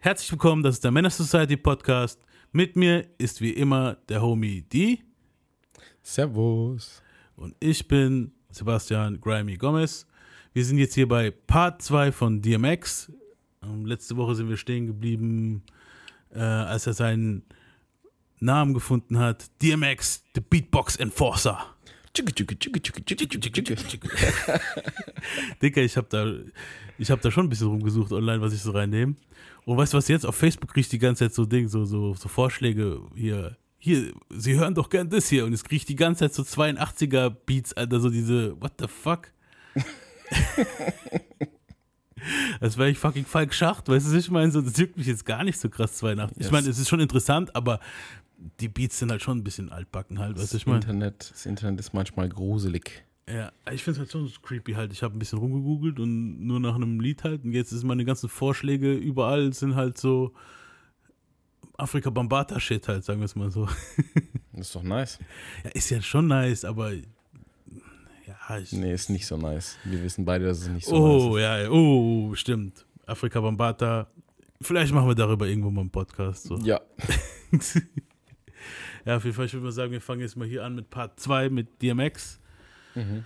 [0.00, 2.20] Herzlich willkommen, das ist der Männer Society Podcast.
[2.52, 5.00] Mit mir ist wie immer der Homie D.
[6.02, 7.02] Servus.
[7.34, 10.06] Und ich bin Sebastian Grimy Gomez.
[10.52, 13.10] Wir sind jetzt hier bei Part 2 von DMX.
[13.60, 15.64] Ähm, letzte Woche sind wir stehen geblieben,
[16.32, 17.42] äh, als er seinen
[18.38, 19.50] Namen gefunden hat.
[19.60, 21.58] DMX, the Beatbox Enforcer.
[25.62, 26.32] Dicker, ich habe da,
[26.98, 29.14] ich hab da schon ein bisschen rumgesucht online, was ich so reinnehme.
[29.64, 32.14] Und weißt du, was jetzt auf Facebook kriegt die ganze Zeit so Ding, so, so,
[32.14, 33.56] so Vorschläge hier.
[33.80, 35.44] Hier, sie hören doch gern das hier.
[35.44, 39.28] Und es kriegt die ganze Zeit so 82er Beats, Alter, so diese, what the fuck?
[42.60, 44.50] Als wäre ich fucking Falk Schacht, weißt du, was ich meine?
[44.50, 46.36] So, das juckt mich jetzt gar nicht so krass 82.
[46.36, 46.46] Yes.
[46.46, 47.78] Ich meine, es ist schon interessant, aber
[48.60, 50.80] die Beats sind halt schon ein bisschen altbacken halt, weißt du, ich meine?
[50.80, 53.04] Internet, das Internet ist manchmal gruselig.
[53.28, 54.92] Ja, ich finde es halt schon creepy halt.
[54.92, 57.44] Ich habe ein bisschen rumgegoogelt und nur nach einem Lied halt.
[57.44, 60.32] Und jetzt ist meine ganzen Vorschläge überall sind halt so
[61.76, 63.68] Afrika Bambata Shit halt, sagen wir es mal so.
[64.52, 65.20] Das ist doch nice.
[65.62, 69.76] Ja, ist ja schon nice, aber ja, ich, Nee, ist nicht so nice.
[69.84, 71.42] Wir wissen beide, dass es nicht so oh, nice ist.
[71.42, 72.84] ja, ja, oh, stimmt.
[73.06, 74.08] Afrika Bambata.
[74.60, 76.44] Vielleicht machen wir darüber irgendwo mal einen Podcast.
[76.44, 76.56] So.
[76.58, 76.80] Ja.
[79.08, 80.90] ja, auf jeden Fall, ich würde mal sagen, wir fangen jetzt mal hier an mit
[80.90, 82.38] Part 2 mit DMX.
[82.94, 83.24] Mhm.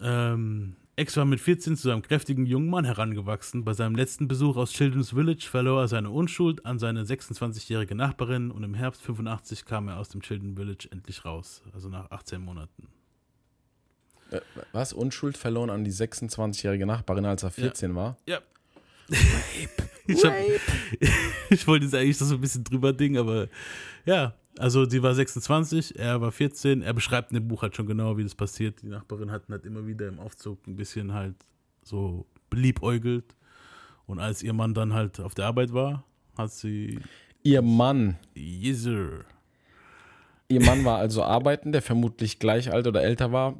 [0.00, 3.64] Ähm, X war mit 14 zu einem kräftigen jungen Mann herangewachsen.
[3.64, 8.52] Bei seinem letzten Besuch aus Children's Village verlor er seine Unschuld an seine 26-jährige Nachbarin
[8.52, 12.40] und im Herbst 85 kam er aus dem Children's Village endlich raus, also nach 18
[12.40, 12.86] Monaten.
[14.30, 14.92] Äh, Was?
[14.92, 18.16] Unschuld verloren an die 26-jährige Nachbarin, als er 14 war?
[18.28, 18.38] Ja.
[20.06, 20.32] Ich, hab,
[21.50, 23.46] ich wollte jetzt eigentlich so ein bisschen drüber Ding, aber
[24.04, 26.82] ja, also sie war 26, er war 14.
[26.82, 28.82] Er beschreibt in dem Buch halt schon genau, wie das passiert.
[28.82, 31.34] Die Nachbarin hat halt immer wieder im Aufzug ein bisschen halt
[31.82, 33.36] so beliebäugelt.
[34.06, 36.04] Und als ihr Mann dann halt auf der Arbeit war,
[36.36, 36.98] hat sie.
[37.42, 38.16] Ihr Mann.
[38.34, 39.24] Yes, sir.
[40.48, 43.56] Ihr Mann war also arbeiten, der vermutlich gleich alt oder älter war.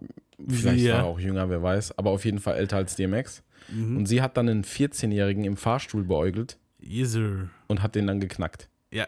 [0.49, 0.95] Vielleicht Ja.
[0.95, 1.97] war er auch jünger, wer weiß.
[1.99, 3.43] Aber auf jeden Fall älter als DMX.
[3.71, 3.97] Mhm.
[3.99, 7.49] Und sie hat dann einen 14-Jährigen im Fahrstuhl beäugelt Yes, sir.
[7.69, 8.69] und hat den dann geknackt.
[8.91, 9.07] Ja.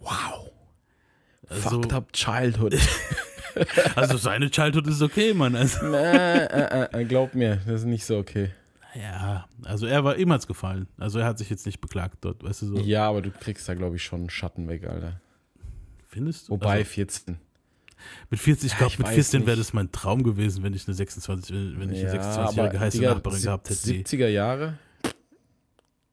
[0.00, 0.50] Wow.
[1.52, 2.76] Also, Fucked up childhood.
[3.96, 5.54] also seine Childhood ist okay, Mann.
[5.54, 8.50] Also, äh, äh, äh, glaub mir, das ist nicht so okay.
[8.94, 10.88] ja, also er war hat's gefallen.
[10.98, 12.78] Also er hat sich jetzt nicht beklagt dort, weißt du so.
[12.78, 15.20] Ja, aber du kriegst da, glaube ich, schon einen Schatten weg, Alter.
[16.08, 16.52] Findest du?
[16.52, 17.38] Wobei Also, 14.
[18.30, 20.74] Mit 40, ich Ja, glaube, ich mit weiß 14 wäre das mein Traum gewesen, wenn
[20.74, 23.92] ich eine 26, wenn ich eine 26-jährige heiße Digga, Nachbarin gehabt hätte.
[23.92, 24.78] Die, 70er Jahre?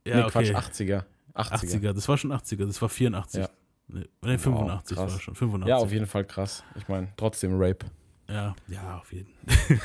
[0.06, 0.56] ja, nee, Quatsch, okay.
[0.56, 1.04] 80er.
[1.36, 1.80] 80er.
[1.80, 3.42] 80er, das war schon 80er, das war 84.
[3.42, 3.50] Ja.
[3.92, 5.12] Nee, nee 85 krass.
[5.14, 5.36] war schon.
[5.36, 5.70] 85.
[5.70, 6.64] Ja, auf jeden Fall krass.
[6.76, 7.86] Ich meine, trotzdem Rape.
[8.28, 9.30] Ja, ja, auf jeden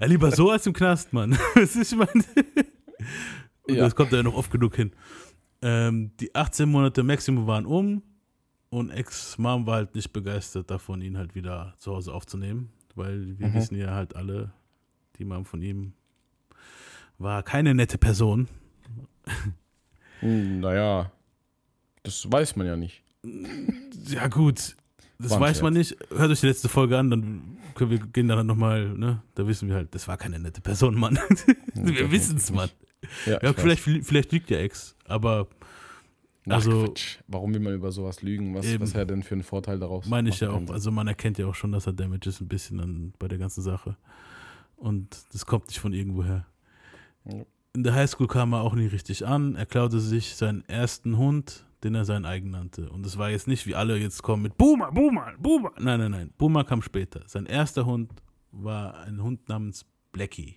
[0.00, 1.38] ja, lieber so als im Knast, Mann.
[1.54, 2.10] Das ist, ich meine,
[3.68, 3.76] Ja.
[3.84, 4.92] das kommt ja noch oft genug hin.
[5.62, 8.02] Ähm, die 18 Monate Maximum waren um
[8.70, 13.48] und Ex-Mom war halt nicht begeistert davon, ihn halt wieder zu Hause aufzunehmen, weil wir
[13.48, 13.54] Mhm.
[13.54, 14.52] wissen ja halt alle,
[15.18, 15.94] die Mom von ihm
[17.18, 18.46] war keine nette Person.
[20.20, 21.10] Hm, naja,
[22.06, 23.02] das weiß man ja nicht.
[24.08, 24.76] Ja, gut.
[25.18, 25.96] Das War ein weiß man nicht.
[26.14, 29.22] Hört euch die letzte Folge an, dann können wir gehen dann nochmal, ne?
[29.34, 31.18] Da wissen wir halt, das war keine nette Person, Mann.
[31.74, 32.70] wir wissen es, Mann.
[33.26, 33.54] Ja, Ja, weiß.
[33.60, 35.48] vielleicht, vielleicht lügt ja Ex, aber
[36.48, 37.18] Ach, also- Quatsch.
[37.28, 38.54] Warum will man über sowas lügen?
[38.54, 38.82] Was, Eben.
[38.82, 40.06] was hat er denn für einen Vorteil daraus?
[40.06, 40.70] meine ich ja auch.
[40.70, 43.38] Also man erkennt ja auch schon, dass er Damage ist ein bisschen an, bei der
[43.38, 43.96] ganzen Sache.
[44.76, 46.46] Und das kommt nicht von irgendwoher.
[47.24, 47.42] Ja.
[47.74, 49.54] In der Highschool kam er auch nie richtig an.
[49.56, 52.90] Er klaute sich seinen ersten Hund, den er seinen eigen nannte.
[52.90, 55.70] Und es war jetzt nicht, wie alle jetzt kommen mit Boomer, Boomer, Boomer.
[55.78, 56.32] Nein, nein, nein.
[56.36, 57.22] Boomer kam später.
[57.26, 58.12] Sein erster Hund
[58.50, 60.56] war ein Hund namens Blackie.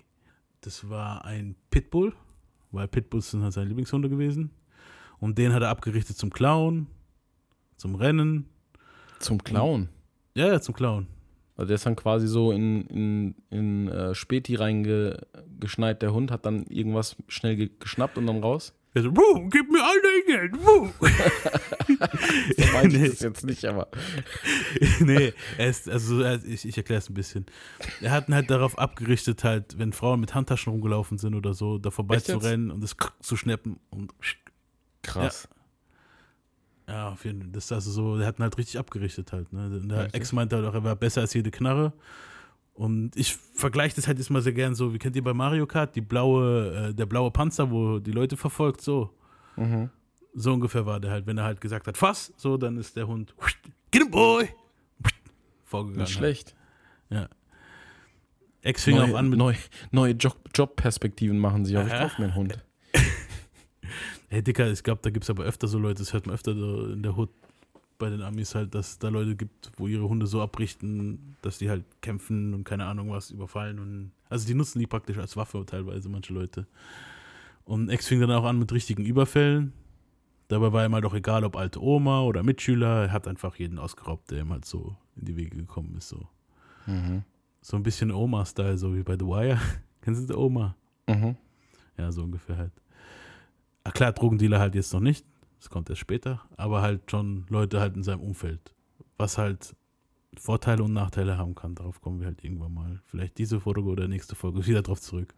[0.61, 2.13] Das war ein Pitbull,
[2.71, 4.51] weil Pitbulls sind halt seine Lieblingshunde gewesen.
[5.19, 6.87] Und den hat er abgerichtet zum Klauen,
[7.77, 8.49] zum Rennen.
[9.19, 9.89] Zum Clown.
[10.33, 11.07] Ja, ja, zum Klauen.
[11.55, 16.45] Also der ist dann quasi so in, in, in äh, Späti reingeschneit, der Hund, hat
[16.45, 18.73] dann irgendwas schnell ge geschnappt und dann raus.
[18.95, 20.89] Er so, Wuh, gib mir all dein Geld, wuh.
[22.57, 23.03] So weiß Nee.
[23.05, 23.87] ich das jetzt nicht, aber.
[24.99, 27.45] nee, ist, also ich, ich erkläre es ein bisschen.
[28.01, 31.77] Er hat ihn halt darauf abgerichtet, halt, wenn Frauen mit Handtaschen rumgelaufen sind oder so,
[31.77, 32.43] da vorbei Echt zu jetzt?
[32.45, 34.11] rennen und es zu schnappen und
[35.03, 35.47] Krass.
[36.87, 37.51] ja, auf jeden Fall.
[37.51, 39.51] Das ist also so, der hat ihn halt richtig abgerichtet halt.
[39.53, 39.81] Ne?
[39.83, 40.13] Der.
[40.13, 41.93] Ex meinte halt auch, er war besser als jede Knarre.
[42.73, 45.67] Und ich vergleiche das halt jetzt mal sehr gern so, wie kennt ihr bei Mario
[45.67, 49.09] Kart, die blaue, äh, der blaue Panzer, wo die Leute verfolgt, so.
[49.57, 49.89] Mhm.
[50.33, 53.07] So ungefähr war der halt, wenn er halt gesagt hat, fass, so, dann ist der
[53.07, 53.35] Hund,
[53.91, 54.47] get him, boy,
[55.65, 56.03] vorgegangen.
[56.03, 56.55] Nicht schlecht.
[58.61, 59.55] Ex fing auch an mit, neu,
[59.91, 61.87] neue Job, Jobperspektiven machen sich auf.
[61.87, 62.03] Ich Aha.
[62.03, 62.65] kauf mir einen Hund.
[64.31, 66.53] Hey, Dicker, ich glaube, da gibt es aber öfter so Leute, das hört man öfter
[66.53, 67.31] so in der Hut
[67.99, 71.57] bei den Amis halt, dass es da Leute gibt, wo ihre Hunde so abrichten, dass
[71.59, 75.35] die halt kämpfen und keine Ahnung was überfallen und also die nutzen die praktisch als
[75.37, 76.65] Waffe teilweise manche Leute.
[77.65, 79.73] Und Ex fing dann auch an mit richtigen Überfällen.
[80.47, 83.77] Dabei war ihm halt auch egal, ob alte Oma oder Mitschüler, er hat einfach jeden
[83.77, 86.09] ausgeraubt, der ihm halt so in die Wege gekommen ist.
[86.09, 86.27] So,
[86.87, 87.23] Mhm.
[87.61, 89.59] so ein bisschen Oma-Style, so wie bei The Wire.
[90.01, 90.75] Kennst du die Oma?
[91.07, 91.35] Mhm.
[91.97, 92.71] Ja, so ungefähr halt.
[93.83, 95.25] Ah, klar, Drogendealer halt jetzt noch nicht.
[95.59, 96.41] Das kommt erst später.
[96.57, 98.73] Aber halt schon Leute halt in seinem Umfeld.
[99.17, 99.75] Was halt
[100.37, 101.75] Vorteile und Nachteile haben kann.
[101.75, 103.01] Darauf kommen wir halt irgendwann mal.
[103.05, 105.33] Vielleicht diese Folge oder nächste Folge wieder drauf zurück.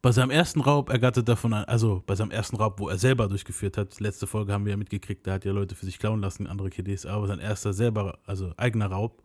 [0.00, 3.28] Bei seinem ersten Raub ergattert er von, also bei seinem ersten Raub, wo er selber
[3.28, 6.20] durchgeführt hat, letzte Folge haben wir ja mitgekriegt, da hat ja Leute für sich klauen
[6.20, 9.24] lassen, andere Kiddies, aber sein erster selber, also eigener Raub,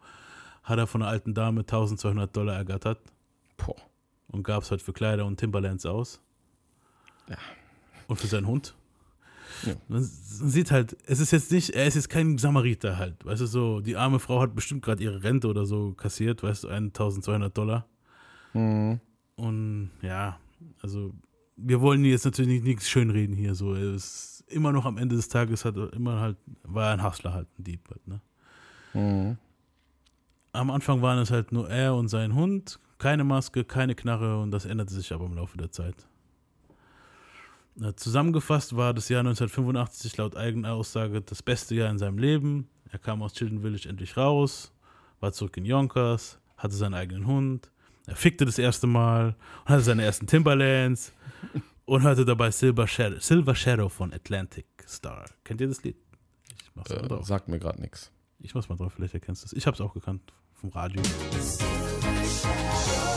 [0.63, 2.99] hat er von einer alten Dame 1200 Dollar ergattert
[3.55, 3.75] Boah.
[4.29, 6.23] und gab es halt für Kleider und Timberlands aus.
[7.29, 7.37] Ja.
[8.13, 8.75] Und für seinen Hund.
[9.65, 9.73] Ja.
[9.87, 13.25] Man sieht halt, es ist jetzt nicht, er ist jetzt kein Samariter halt.
[13.25, 16.65] Weißt du, so, die arme Frau hat bestimmt gerade ihre Rente oder so kassiert, weißt
[16.65, 17.87] du, 1200 Dollar.
[18.53, 18.99] Mhm.
[19.35, 20.37] Und ja,
[20.83, 21.11] also
[21.55, 23.55] wir wollen jetzt natürlich nichts schönreden hier.
[23.55, 26.93] So, er ist immer noch am Ende des Tages hat er immer halt, war er
[26.93, 28.21] ein Hustler halt, ein Dieb halt, ne?
[28.93, 29.37] Mhm.
[30.51, 34.51] Am Anfang waren es halt nur er und sein Hund, keine Maske, keine Knarre und
[34.51, 35.95] das änderte sich aber im Laufe der Zeit.
[37.75, 42.69] Na, Zusammengefasst war das Jahr 1985 laut eigener Aussage das beste Jahr in seinem Leben.
[42.91, 44.71] Er kam aus Chilton Village endlich raus,
[45.19, 47.71] war zurück in Yonkers, hatte seinen eigenen Hund,
[48.05, 49.35] er fickte das erste Mal
[49.65, 51.11] und hatte seine ersten Timberlands
[51.85, 55.25] und hörte dabei Silver Shadow, Silver Shadow von Atlantic Star.
[55.43, 55.95] Kennt ihr das Lied?
[56.61, 57.25] Ich mach's mal Äh, drauf.
[57.25, 58.11] sagt mir gerade nichts.
[58.39, 59.53] Ich mach's mal drauf, vielleicht erkennst du es.
[59.53, 60.21] Ich hab's auch gekannt
[60.53, 61.01] vom Radio.
[62.45, 63.12] I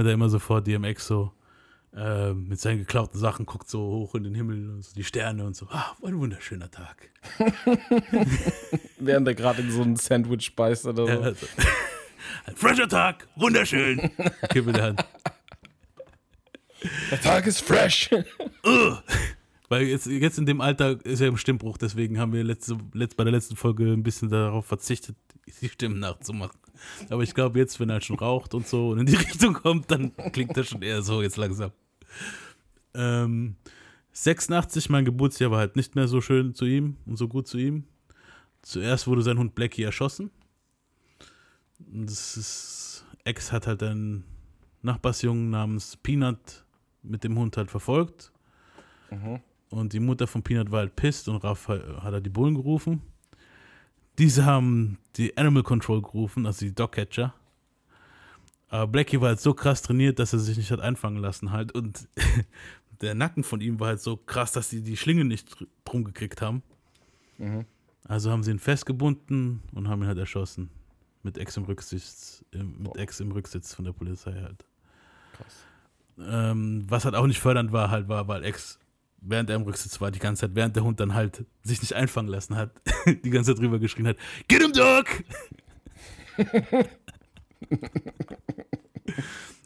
[0.00, 1.32] mir da immer so vor, DMX so
[1.94, 5.44] äh, mit seinen geklauten Sachen guckt so hoch in den Himmel und so die Sterne
[5.44, 5.66] und so.
[5.70, 7.10] Ah, ein wunderschöner Tag.
[8.98, 11.12] Während er gerade in so ein Sandwich beißt oder so.
[11.12, 11.46] Ja, also,
[12.46, 14.10] ein fresher Tag, wunderschön.
[14.42, 15.04] Okay, mit der Hand.
[17.10, 18.10] Der Tag ist fresh.
[19.68, 23.16] Weil jetzt, jetzt in dem Alter ist er im Stimmbruch, deswegen haben wir letzte, letzt,
[23.16, 25.16] bei der letzten Folge ein bisschen darauf verzichtet,
[25.60, 26.58] die Stimmen nachzumachen.
[27.08, 29.90] Aber ich glaube, jetzt, wenn er schon raucht und so und in die Richtung kommt,
[29.90, 31.72] dann klingt das schon eher so jetzt langsam.
[32.94, 33.56] Ähm,
[34.12, 37.58] 86, mein Geburtsjahr, war halt nicht mehr so schön zu ihm und so gut zu
[37.58, 37.84] ihm.
[38.62, 40.30] Zuerst wurde sein Hund Blackie erschossen.
[41.78, 44.24] Und das ist, Ex hat halt einen
[44.82, 46.64] Nachbarsjungen namens Peanut
[47.02, 48.32] mit dem Hund halt verfolgt.
[49.70, 52.54] Und die Mutter von Peanut war halt pisst und Raff hat hat er die Bullen
[52.54, 53.02] gerufen.
[54.20, 57.34] Diese haben die Animal Control gerufen, also die Dogcatcher.
[58.68, 61.72] Aber Blackie war halt so krass trainiert, dass er sich nicht hat einfangen lassen halt.
[61.72, 62.06] Und
[63.00, 66.04] der Nacken von ihm war halt so krass, dass sie die Schlinge nicht dr- drum
[66.04, 66.62] gekriegt haben.
[68.04, 70.70] Also haben sie ihn festgebunden und haben ihn halt erschossen.
[71.22, 74.64] Mit Ex im Rücksitz, mit Ex im Rücksitz von der Polizei halt.
[75.32, 75.66] Krass.
[76.18, 78.78] Ähm, was halt auch nicht fördernd war, halt war, weil Ex,
[79.20, 81.94] während er im Rücksitz war, die ganze Zeit, während der Hund dann halt sich nicht
[81.94, 82.72] einfangen lassen hat,
[83.24, 84.16] die ganze Zeit drüber geschrien hat,
[84.48, 85.06] Get him, Dog!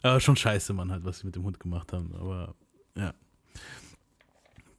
[0.03, 2.15] Aber schon scheiße, Mann, halt, was sie mit dem Hund gemacht haben.
[2.15, 2.55] Aber
[2.97, 3.15] ja.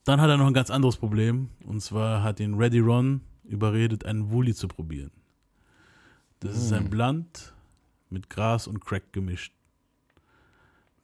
[0.04, 1.50] Dann hat er noch ein ganz anderes Problem.
[1.66, 5.12] Und zwar hat ihn Ready Ron überredet, einen Wooly zu probieren.
[6.42, 7.54] Das ist ein Blunt
[8.10, 9.52] mit Gras und Crack gemischt.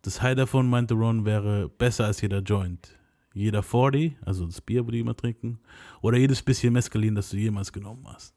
[0.03, 2.95] Das High davon, meinte Ron, wäre besser als jeder Joint.
[3.33, 5.59] Jeder 40, also das Bier, wo die immer trinken,
[6.01, 8.35] oder jedes bisschen Mescalin, das du jemals genommen hast.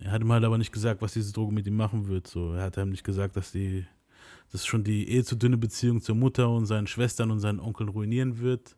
[0.00, 2.26] Er hat ihm halt aber nicht gesagt, was diese Droge mit ihm machen wird.
[2.26, 3.84] So, er hat ihm nicht gesagt, dass die,
[4.50, 7.90] dass schon die eh zu dünne Beziehung zur Mutter und seinen Schwestern und seinen Onkeln
[7.90, 8.76] ruinieren wird.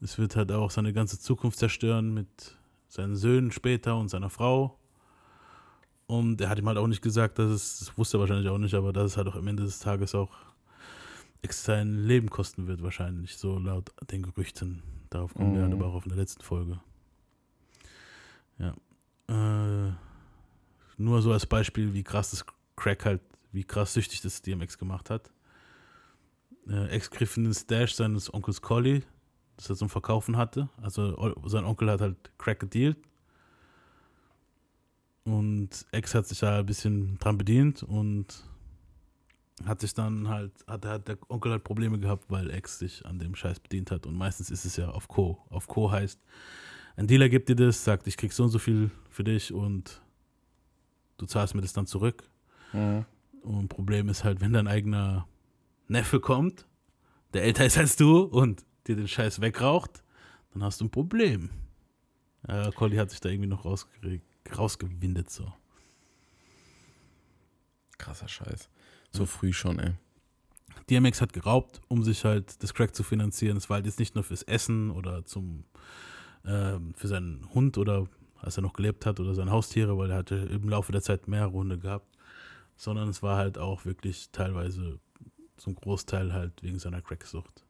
[0.00, 2.56] Es wird halt auch seine ganze Zukunft zerstören mit
[2.88, 4.78] seinen Söhnen später und seiner Frau.
[6.06, 8.58] Und er hat ihm halt auch nicht gesagt, dass es, das wusste er wahrscheinlich auch
[8.58, 10.30] nicht, aber dass es halt auch am Ende des Tages auch
[11.50, 14.82] sein Leben kosten wird, wahrscheinlich, so laut den Gerüchten.
[15.10, 15.64] Darauf kommen wir Mhm.
[15.64, 16.80] halt aber auch auf in der letzten Folge.
[19.28, 19.92] Äh,
[20.98, 22.44] nur so als Beispiel, wie krass das
[22.76, 23.20] Crack halt,
[23.52, 25.30] wie krass süchtig das DMX gemacht hat.
[26.68, 29.02] Äh, Ex griff in den Stash seines Onkels Collie,
[29.56, 30.68] das er zum Verkaufen hatte.
[30.80, 32.98] Also sein Onkel hat halt Crack gedealt.
[35.24, 38.44] Und Ex hat sich da ein bisschen dran bedient und
[39.66, 43.18] hat sich dann halt, hat, hat der Onkel halt Probleme gehabt, weil Ex sich an
[43.18, 44.06] dem Scheiß bedient hat.
[44.06, 45.38] Und meistens ist es ja auf Co.
[45.50, 46.20] Auf Co heißt,
[46.96, 50.02] ein Dealer gibt dir das, sagt, ich krieg so und so viel für dich und
[51.18, 52.28] du zahlst mir das dann zurück.
[52.72, 53.04] Mhm.
[53.42, 55.26] Und Problem ist halt, wenn dein eigener
[55.88, 56.66] Neffe kommt,
[57.32, 60.02] der älter ist als du und dir den Scheiß wegraucht,
[60.52, 61.50] dann hast du ein Problem.
[62.46, 65.52] Ja, Colli hat sich da irgendwie noch rausgewindet so.
[67.98, 68.68] Krasser Scheiß.
[69.12, 69.92] So früh schon, ey.
[70.90, 73.56] DMX hat geraubt, um sich halt das Crack zu finanzieren.
[73.56, 75.64] Es war halt jetzt nicht nur fürs Essen oder zum
[76.44, 78.06] ähm, für seinen Hund oder
[78.40, 81.28] als er noch gelebt hat oder seine Haustiere, weil er hatte im Laufe der Zeit
[81.28, 82.06] mehrere Hunde gehabt,
[82.76, 84.98] sondern es war halt auch wirklich teilweise
[85.56, 87.64] zum Großteil halt wegen seiner Cracksucht.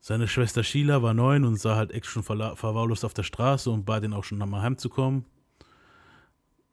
[0.00, 3.84] Seine Schwester Sheila war neun und sah halt Ex schon verwahrlost auf der Straße und
[3.84, 5.24] bat ihn auch schon nochmal heimzukommen.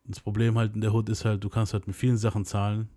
[0.03, 2.89] Das Problem halt in der Hood ist halt, du kannst halt mit vielen Sachen zahlen.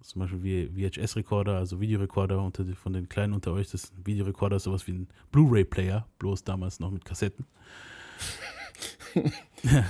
[0.00, 3.70] Zum Beispiel wie VHS-Rekorder, also Videorekorder unter die, von den Kleinen unter euch.
[3.70, 7.46] Das Videorekorder ist sowas wie ein Blu-ray-Player, bloß damals noch mit Kassetten.
[9.62, 9.84] ja.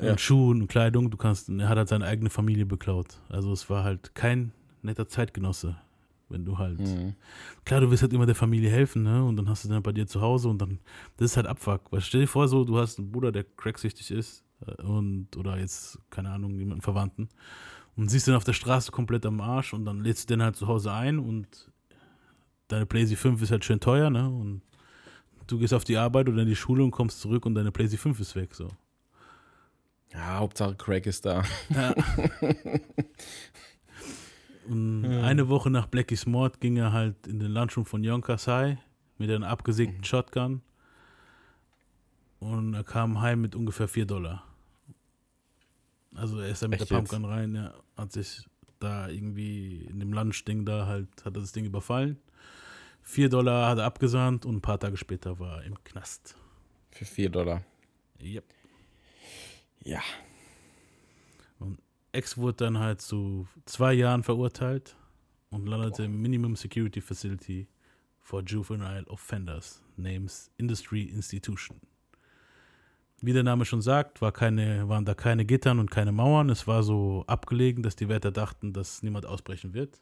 [0.00, 0.12] Ja.
[0.12, 3.20] Und Schuhen und Kleidung, du kannst, er hat halt seine eigene Familie beklaut.
[3.28, 5.76] Also es war halt kein netter Zeitgenosse,
[6.30, 7.14] wenn du halt Mhm.
[7.66, 9.22] klar, du willst halt immer der Familie helfen, ne?
[9.22, 10.78] Und dann hast du dann bei dir zu Hause und dann,
[11.18, 11.82] das ist halt Abfuck.
[11.90, 15.58] Weil stell dir vor, so, du hast einen Bruder, der cracksüchtig ist äh, und, oder
[15.58, 17.28] jetzt, keine Ahnung, jemanden Verwandten
[17.96, 20.56] und siehst den auf der Straße komplett am Arsch und dann lädst du den halt
[20.56, 21.70] zu Hause ein und
[22.68, 24.28] deine PlayStation 5 ist halt schön teuer, ne?
[24.28, 24.62] Und
[25.46, 28.14] du gehst auf die Arbeit oder in die Schule und kommst zurück und deine PlayStation
[28.14, 28.68] 5 ist weg, so.
[30.12, 31.42] Ja, Hauptsache Crack ist da.
[31.70, 31.94] Ja.
[34.68, 38.78] Und eine Woche nach Blackies Mord ging er halt in den Lunchroom von Yonkers High
[39.18, 40.62] mit einer abgesägten Shotgun.
[42.38, 44.44] Und er kam heim mit ungefähr 4 Dollar.
[46.14, 47.10] Also er ist da mit Echt der jetzt?
[47.10, 48.46] Pumpgun rein, ja, hat sich
[48.80, 52.18] da irgendwie in dem Lunch-Ding da halt, hat er das Ding überfallen.
[53.02, 56.36] 4 Dollar hat er abgesahnt und ein paar Tage später war er im Knast.
[56.90, 57.64] Für 4 Dollar.
[58.20, 58.44] Yep.
[59.84, 60.02] Ja.
[62.12, 64.96] Ex wurde dann halt zu zwei Jahren verurteilt
[65.48, 67.68] und landete im Minimum Security Facility
[68.20, 71.80] for Juvenile Offenders, names Industry Institution.
[73.24, 76.50] Wie der Name schon sagt, war keine, waren da keine Gittern und keine Mauern.
[76.50, 80.00] Es war so abgelegen, dass die Wärter dachten, dass niemand ausbrechen wird.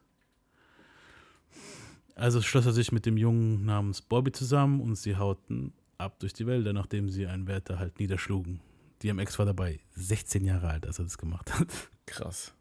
[2.15, 6.33] Also schloss er sich mit dem Jungen namens Bobby zusammen und sie hauten ab durch
[6.33, 8.61] die Wälder, nachdem sie einen Wärter halt niederschlugen.
[9.03, 11.69] DMX war dabei 16 Jahre alt, als er das gemacht hat.
[12.07, 12.55] Krass.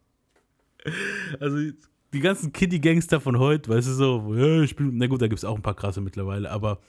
[1.39, 1.57] Also
[2.13, 5.45] die ganzen Kiddie-Gangster von heute, weißt du so, ich bin, na gut, da gibt es
[5.45, 6.79] auch ein paar krasse mittlerweile, aber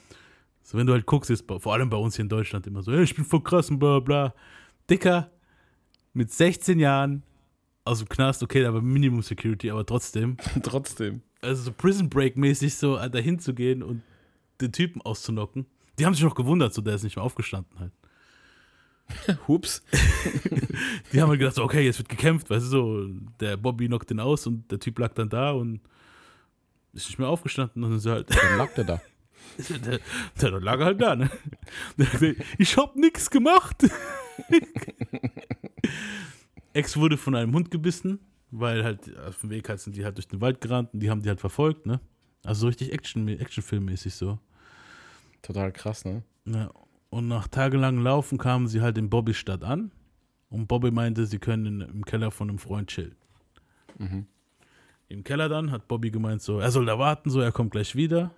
[0.63, 2.91] so, wenn du halt guckst, ist vor allem bei uns hier in Deutschland immer so,
[2.91, 4.33] ja, ich bin voll krass und bla bla.
[4.89, 5.31] Dicker,
[6.13, 7.23] mit 16 Jahren
[7.83, 11.21] aus dem Knast, okay, aber Minimum Security, aber trotzdem, Trotzdem.
[11.41, 14.03] also so Prison Break-mäßig so äh, dahin zu gehen und
[14.59, 15.65] den Typen auszunocken.
[15.97, 17.91] Die haben sich noch gewundert, so der ist nicht mehr aufgestanden halt.
[19.47, 19.83] Hups.
[21.11, 23.05] Die haben halt gedacht, so, okay, jetzt wird gekämpft, weißt du so,
[23.39, 25.81] der Bobby knockt den aus und der Typ lag dann da und
[26.93, 27.83] ist nicht mehr aufgestanden.
[27.83, 29.01] Und dann sind sie halt, Dann lag der da.
[30.41, 31.29] Der, lag halt da, ne?
[32.57, 33.85] Ich hab nix gemacht.
[36.73, 38.19] Ex wurde von einem Hund gebissen,
[38.49, 41.09] weil halt auf dem Weg halt sind die halt durch den Wald gerannt und die
[41.09, 41.99] haben die halt verfolgt, ne?
[42.43, 44.39] Also so richtig Action, Actionfilmmäßig so.
[45.41, 46.23] Total krass, ne?
[46.45, 46.71] Ja,
[47.09, 49.91] und nach tagelangem Laufen kamen sie halt in Bobbys Stadt an.
[50.49, 53.15] Und Bobby meinte, sie können im Keller von einem Freund chillen.
[53.97, 54.25] Mhm.
[55.07, 57.95] Im Keller dann hat Bobby gemeint, so, er soll da warten, so, er kommt gleich
[57.95, 58.31] wieder.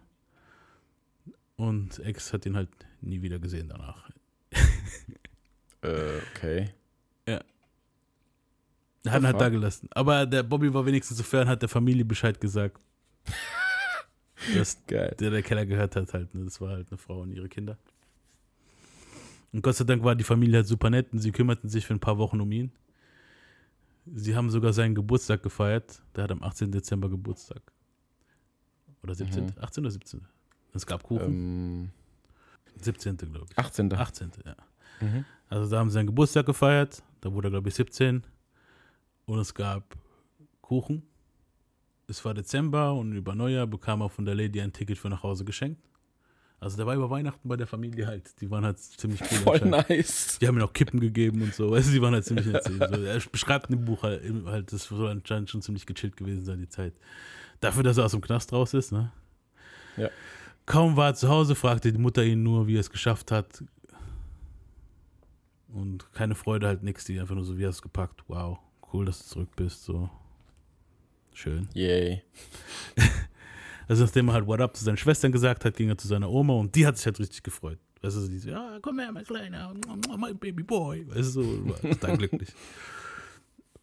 [1.56, 2.70] Und Ex hat ihn halt
[3.02, 4.10] nie wieder gesehen danach.
[5.86, 6.74] Äh, okay.
[9.04, 9.90] Er hat ihn halt da gelassen.
[9.92, 12.80] Aber der Bobby war wenigstens so fern, hat der Familie Bescheid gesagt.
[14.56, 15.16] dass Geil.
[15.20, 16.34] der der Keller gehört hat halt.
[16.34, 16.46] Ne?
[16.46, 17.78] Das war halt eine Frau und ihre Kinder.
[19.52, 21.94] Und Gott sei Dank war die Familie halt super nett und sie kümmerten sich für
[21.94, 22.72] ein paar Wochen um ihn.
[24.06, 26.02] Sie haben sogar seinen Geburtstag gefeiert.
[26.16, 26.72] Der hat am 18.
[26.72, 27.62] Dezember Geburtstag.
[29.02, 29.46] Oder 17.
[29.46, 29.52] Mhm.
[29.60, 30.22] 18 oder 17.
[30.74, 31.26] Es gab Kuchen.
[31.26, 31.90] Ähm,
[32.82, 33.18] 17.
[33.18, 33.58] glaube ich.
[33.58, 33.94] 18.
[33.94, 34.32] 18.
[34.46, 34.56] ja.
[35.00, 35.26] Mhm.
[35.50, 37.04] Also da haben sie seinen Geburtstag gefeiert.
[37.22, 38.24] Da wurde er, glaube ich, 17.
[39.26, 39.96] Und es gab
[40.62, 41.04] Kuchen.
[42.08, 45.24] Es war Dezember und über Neujahr bekam er von der Lady ein Ticket für nach
[45.24, 45.82] Hause geschenkt.
[46.60, 48.40] Also der war über Weihnachten bei der Familie halt.
[48.40, 49.38] Die waren halt ziemlich cool.
[49.40, 50.38] Voll nice.
[50.40, 51.72] Die haben mir auch Kippen gegeben und so.
[51.72, 52.68] Weißt du, die waren halt ziemlich nett.
[52.70, 52.78] ihm.
[52.78, 53.04] so.
[53.04, 56.60] Er beschreibt in dem Buch halt, halt, das soll anscheinend schon ziemlich gechillt gewesen sein,
[56.60, 56.94] die Zeit.
[57.60, 59.12] Dafür, dass er aus dem Knast raus ist, ne?
[59.98, 60.10] Ja.
[60.66, 63.64] Kaum war er zu Hause, fragte die Mutter ihn nur, wie er es geschafft hat.
[65.68, 67.06] Und keine Freude, halt nix.
[67.06, 68.24] Die einfach nur so, wie hast du es gepackt?
[68.28, 68.60] Wow,
[68.94, 69.84] cool, dass du zurück bist.
[69.84, 70.10] So.
[71.34, 71.68] Schön.
[71.74, 72.22] Yay.
[73.86, 76.30] Also nachdem er halt What Up zu seinen Schwestern gesagt hat, ging er zu seiner
[76.30, 77.80] Oma und die hat sich halt richtig gefreut.
[78.02, 79.74] Weißt du, die so, ja, komm her, mein Kleiner,
[80.18, 81.06] mein Baby Boy.
[81.08, 82.50] Weißt du, so, war total glücklich.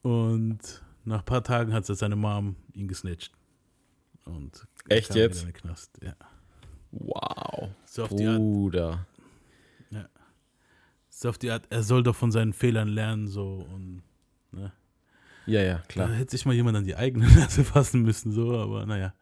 [0.03, 3.33] Und nach ein paar Tagen hat seine Mom ihn gesnitcht.
[4.25, 5.43] Und Echt jetzt?
[5.43, 5.99] In den Knast.
[6.03, 6.15] Ja.
[6.93, 7.71] Wow.
[7.85, 9.07] So auf, die Art, Bruder.
[11.09, 14.03] so auf die Art, er soll doch von seinen Fehlern lernen, so und
[14.53, 14.73] ne?
[15.47, 16.13] Ja, ja, Da klar.
[16.13, 19.13] hätte sich mal jemand an die eigene Nase fassen müssen, so, aber naja.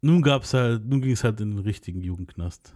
[0.00, 2.74] Nun gab's halt, nun ging es halt in den richtigen Jugendknast.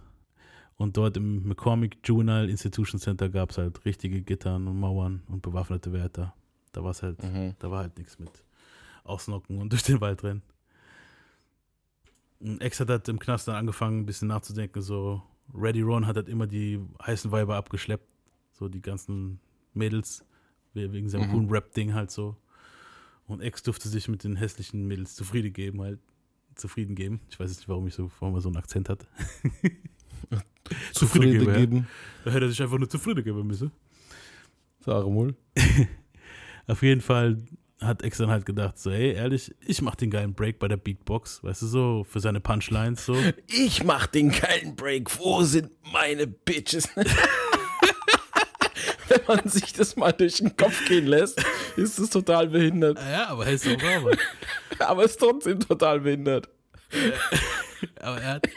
[0.77, 5.41] Und dort im McCormick Juvenile Institution Center gab es halt richtige Gittern und Mauern und
[5.41, 6.33] bewaffnete Wärter.
[6.71, 7.55] Da war's halt, Mhm.
[7.59, 8.31] da war halt nichts mit
[9.03, 10.41] Ausnocken und durch den Wald rennen.
[12.59, 15.21] Ex hat halt im Knast dann angefangen, ein bisschen nachzudenken, so
[15.53, 18.09] Ready Ron hat halt immer die heißen Weiber abgeschleppt,
[18.53, 19.39] so die ganzen
[19.73, 20.23] Mädels,
[20.73, 21.31] we- wegen seinem Mhm.
[21.33, 22.37] coolen Rap-Ding halt so.
[23.27, 25.99] Und Ex durfte sich mit den hässlichen Mädels zufrieden geben, halt
[26.55, 27.19] zufrieden geben.
[27.29, 29.05] Ich weiß nicht, warum ich so, warum er so einen Akzent hat.
[30.93, 31.55] Zufrieden ja.
[31.57, 31.87] geben.
[32.25, 33.71] Da hätte er sich einfach nur zufrieden geben müssen.
[34.81, 35.35] Sag mal.
[36.67, 37.37] Auf jeden Fall
[37.81, 40.77] hat Ex dann halt gedacht, so, ey, ehrlich, ich mach den geilen Break bei der
[40.77, 43.15] Beatbox, weißt du, so, für seine Punchlines, so.
[43.47, 45.17] Ich mach den geilen Break.
[45.19, 46.89] Wo sind meine Bitches?
[49.07, 51.43] Wenn man sich das mal durch den Kopf gehen lässt,
[51.75, 52.99] ist es total behindert.
[52.99, 54.11] Ja, aber er ist auch wahr.
[54.87, 56.47] Aber es ist trotzdem total behindert.
[57.99, 58.47] Aber er hat,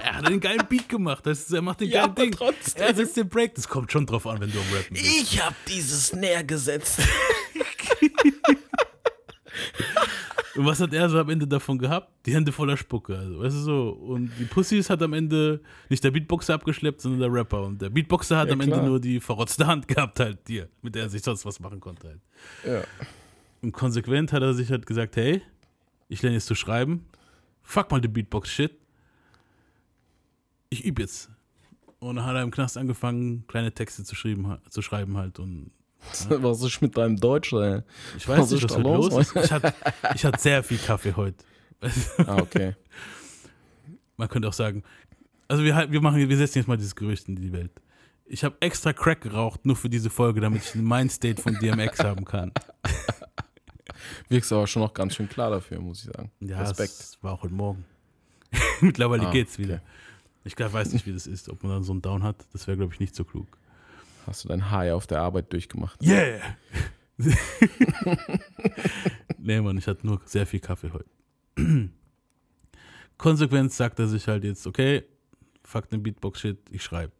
[0.00, 2.30] er hat den geilen Beat gemacht, das ist, er macht den Ja, geilen Ding.
[2.32, 2.82] trotzdem.
[2.82, 5.04] Er setzt den Break, das kommt schon drauf an, wenn du am Rappen bist.
[5.04, 7.00] Ich hab dieses Snare gesetzt.
[10.56, 12.10] Und was hat er so am Ende davon gehabt?
[12.26, 13.88] Die Hände voller Spucke, also, weißt du so.
[13.90, 17.62] Und die Pussys hat am Ende nicht der Beatboxer abgeschleppt, sondern der Rapper.
[17.64, 18.86] Und der Beatboxer hat Ja, am Ende klar.
[18.86, 22.08] nur die verrotzte Hand gehabt, halt, dir, mit der er sich sonst was machen konnte,
[22.08, 22.20] halt.
[22.64, 22.82] Ja.
[23.62, 25.42] Und konsequent hat er sich halt gesagt, hey,
[26.08, 27.04] ich lerne jetzt zu schreiben.
[27.62, 28.72] Fuck mal die Beatbox-Shit.
[30.70, 31.30] Ich übe jetzt.
[31.98, 35.38] Und dann hat er im Knast angefangen, kleine Texte zu, schreiben, zu schreiben halt.
[35.38, 35.70] Und
[36.28, 37.52] Was ist mit deinem Deutsch?
[37.52, 37.82] Ey?
[38.16, 39.26] ich weiß Was nicht, was los los?
[39.34, 39.36] ist.
[39.44, 39.74] Ich hatte,
[40.14, 41.44] ich hatte sehr viel Kaffee heute.
[42.26, 42.74] Ah, okay.
[44.16, 44.82] Man könnte auch sagen,
[45.48, 47.70] also wir, wir machen, wir setzen jetzt mal dieses Gerücht in die Welt.
[48.24, 52.00] Ich habe extra Crack geraucht, nur für diese Folge, damit ich den Mindstate von DMX
[52.00, 52.50] haben kann.
[54.28, 56.30] Wirkst aber schon noch ganz schön klar dafür, muss ich sagen.
[56.40, 56.90] Ja, Respekt.
[56.90, 57.84] es war auch heute Morgen.
[58.80, 59.62] Mittlerweile Ah, geht's okay.
[59.64, 59.82] wieder.
[60.44, 62.36] Ich glaub, weiß nicht, wie das ist, ob man dann so einen Down hat.
[62.52, 63.46] Das wäre, glaube ich, nicht so klug.
[64.26, 66.02] Hast du dein High auf der Arbeit durchgemacht?
[66.02, 66.40] Yeah!
[69.38, 71.08] nee, Mann, ich hatte nur sehr viel Kaffee heute.
[73.18, 75.04] Konsequent sagt er sich halt jetzt, okay,
[75.64, 77.12] fuck den Beatbox-Shit, ich schreibe.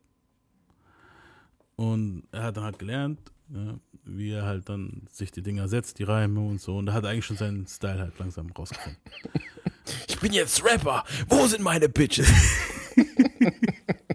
[1.77, 5.99] Und er hat dann halt gelernt, ja, wie er halt dann sich die Dinger setzt,
[5.99, 6.77] die Reime und so.
[6.77, 9.01] Und er hat eigentlich schon seinen Style halt langsam rausgefunden.
[10.09, 11.05] Ich bin jetzt Rapper.
[11.29, 12.29] Wo sind meine Bitches?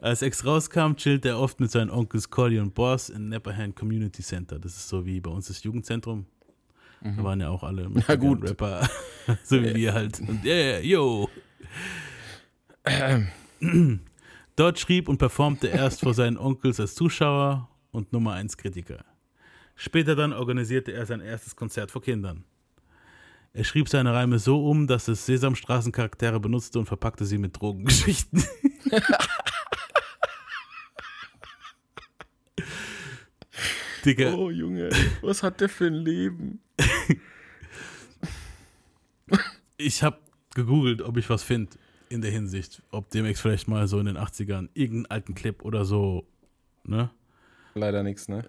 [0.00, 4.22] Als Ex rauskam, chillt er oft mit seinen Onkels Collie und Boss in Nepperhand Community
[4.22, 4.58] Center.
[4.58, 6.26] Das ist so wie bei uns das Jugendzentrum.
[7.00, 8.42] Da waren ja auch alle Ja, gut.
[8.42, 8.88] Rapper,
[9.44, 10.20] so wie wir halt.
[10.20, 11.28] Und yeah, yo.
[14.56, 19.04] Dort schrieb und performte er erst vor seinen Onkels als Zuschauer und Nummer 1 Kritiker.
[19.76, 22.44] Später dann organisierte er sein erstes Konzert vor Kindern.
[23.52, 28.42] Er schrieb seine Reime so um, dass es Sesamstraßencharaktere benutzte und verpackte sie mit Drogengeschichten.
[34.04, 34.90] Digga, Oh, Junge,
[35.22, 36.60] was hat der für ein Leben?
[39.76, 40.18] ich habe
[40.54, 41.72] gegoogelt, ob ich was finde
[42.08, 45.84] in der Hinsicht, ob DMX vielleicht mal so in den 80ern irgendeinen alten Clip oder
[45.84, 46.26] so,
[46.84, 47.10] ne?
[47.74, 48.44] Leider nichts, ne?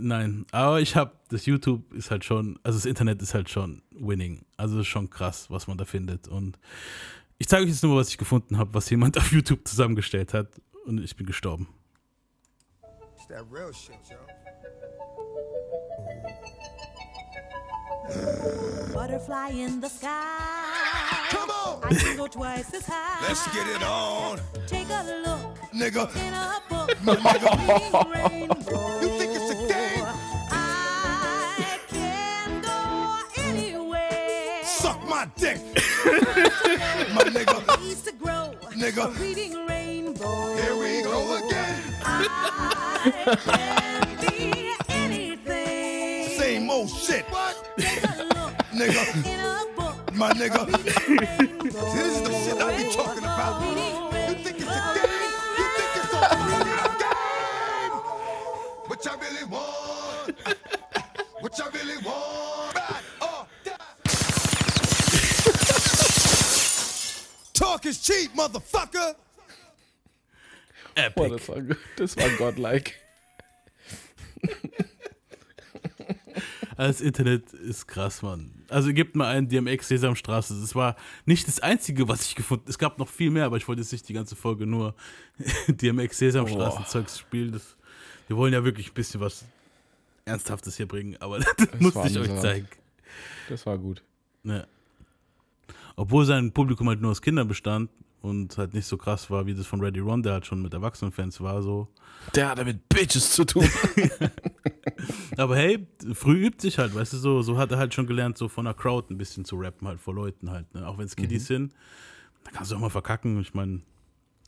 [0.00, 3.82] Nein, aber ich habe, das YouTube ist halt schon, also das Internet ist halt schon
[3.90, 4.44] winning.
[4.56, 6.28] Also ist schon krass, was man da findet.
[6.28, 6.58] Und
[7.38, 10.48] ich zeige euch jetzt nur, was ich gefunden habe, was jemand auf YouTube zusammengestellt hat.
[10.84, 11.68] Und ich bin gestorben.
[13.28, 14.16] That real shit, yo.
[18.94, 21.26] Butterfly in the sky.
[21.30, 21.84] Come on!
[21.84, 23.26] I can go twice as high.
[23.28, 26.08] Let's get it on, Take a look nigga.
[26.16, 26.88] in a book.
[28.14, 28.98] Rainbow.
[29.02, 30.04] You think it's a game?
[30.50, 34.64] I can go anywhere.
[34.64, 35.58] Suck my dick,
[37.14, 37.62] my nigga.
[38.74, 39.20] nigga.
[39.20, 40.56] reading rainbow.
[40.56, 41.87] Here we go again.
[46.36, 47.24] Same old shit.
[48.72, 49.04] Nigga,
[50.14, 50.66] my nigga.
[51.62, 53.62] This is the shit I be talking about.
[53.62, 55.10] You think it's a game?
[55.58, 56.16] You think it's a
[56.98, 57.94] game?
[58.88, 60.34] What y'all really want?
[61.40, 62.76] What y'all really want?
[67.54, 69.14] Talk is cheap, motherfucker.
[71.14, 71.36] Boah, Epic.
[71.36, 71.62] das war,
[71.96, 72.92] das war godlike.
[76.76, 78.52] Das Internet ist krass, Mann.
[78.68, 80.60] Also gebt mal ein DMX Sesamstraße.
[80.60, 80.94] Das war
[81.26, 82.66] nicht das Einzige, was ich gefunden.
[82.68, 84.94] Es gab noch viel mehr, aber ich wollte jetzt nicht die ganze Folge nur
[85.66, 87.50] DMX Sesamstraßen Zeugs spielen.
[87.50, 87.76] Das,
[88.28, 89.44] wir wollen ja wirklich ein bisschen was
[90.24, 92.68] Ernsthaftes hier bringen, aber das, muss war ich euch zeigen.
[93.48, 94.04] Das war gut.
[94.44, 94.64] Ja.
[95.96, 99.54] Obwohl sein Publikum halt nur aus Kindern bestand und halt nicht so krass war, wie
[99.54, 101.88] das von Ready Ron, der halt schon mit Erwachsenenfans war, so.
[102.34, 103.68] Der hatte mit Bitches zu tun.
[105.36, 108.36] Aber hey, früh übt sich halt, weißt du, so, so hat er halt schon gelernt,
[108.36, 110.72] so von der Crowd ein bisschen zu rappen, halt vor Leuten halt.
[110.74, 110.86] Ne?
[110.86, 111.72] Auch wenn es Kiddies sind,
[112.44, 113.40] da kannst du auch mal verkacken.
[113.40, 113.82] Ich meine,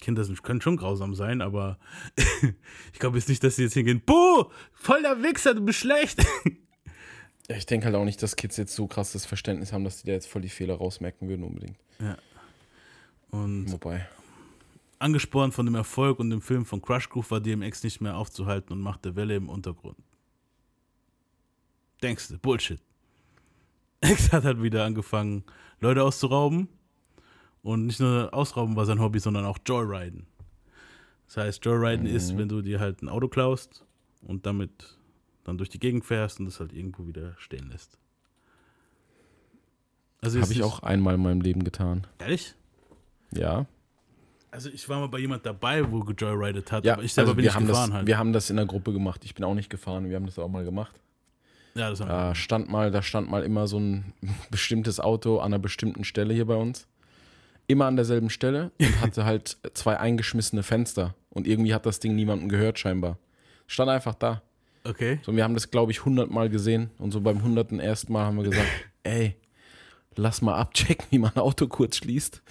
[0.01, 1.79] Kinder sind, können schon grausam sein, aber
[2.93, 6.25] ich glaube jetzt nicht, dass sie jetzt hingehen, Buh, voll der Wichser, du bist schlecht.
[7.49, 10.07] Ja, ich denke halt auch nicht, dass Kids jetzt so krasses Verständnis haben, dass die
[10.07, 11.77] da jetzt voll die Fehler rausmerken würden unbedingt.
[13.31, 14.07] Und Wobei.
[14.99, 18.73] angespornt von dem Erfolg und dem Film von Crush Groove war DMX nicht mehr aufzuhalten
[18.73, 19.99] und machte Welle im Untergrund.
[22.03, 22.81] Denkst du, Bullshit.
[24.01, 25.45] X hat halt wieder angefangen,
[25.81, 26.69] Leute auszurauben.
[27.63, 30.27] Und nicht nur ausrauben war sein Hobby, sondern auch Joyriden.
[31.27, 33.85] Das heißt, Joyriden ist, wenn du dir halt ein Auto klaust
[34.23, 34.99] und damit
[35.45, 37.99] dann durch die Gegend fährst und das halt irgendwo wieder stehen lässt.
[40.23, 42.07] Also Habe ich auch einmal in meinem Leben getan.
[42.19, 42.55] Ehrlich?
[43.35, 43.67] Ja.
[44.51, 47.37] Also ich war mal bei jemand dabei, wo gejoyridet hat, Ja, aber ich selber also
[47.37, 48.07] bin wir nicht haben gefahren das, halt.
[48.07, 49.25] Wir haben das in der Gruppe gemacht.
[49.25, 50.09] Ich bin auch nicht gefahren.
[50.09, 50.99] Wir haben das auch mal gemacht.
[51.75, 54.13] ja, das haben Da stand mal, da stand mal immer so ein
[54.51, 56.89] bestimmtes Auto an einer bestimmten Stelle hier bei uns.
[57.69, 61.15] Immer an derselben Stelle und hatte halt zwei eingeschmissene Fenster.
[61.29, 63.19] Und irgendwie hat das Ding niemandem gehört, scheinbar.
[63.69, 64.43] Stand einfach da.
[64.83, 64.91] wir.
[64.91, 65.19] Okay.
[65.23, 66.91] So, wir haben das, glaube ich, hundertmal gesehen.
[66.99, 68.67] Und so beim hunderten ersten Mal haben wir gesagt,
[69.05, 69.37] ey,
[70.17, 72.43] lass mal abchecken, wie man ein Auto kurz schließt.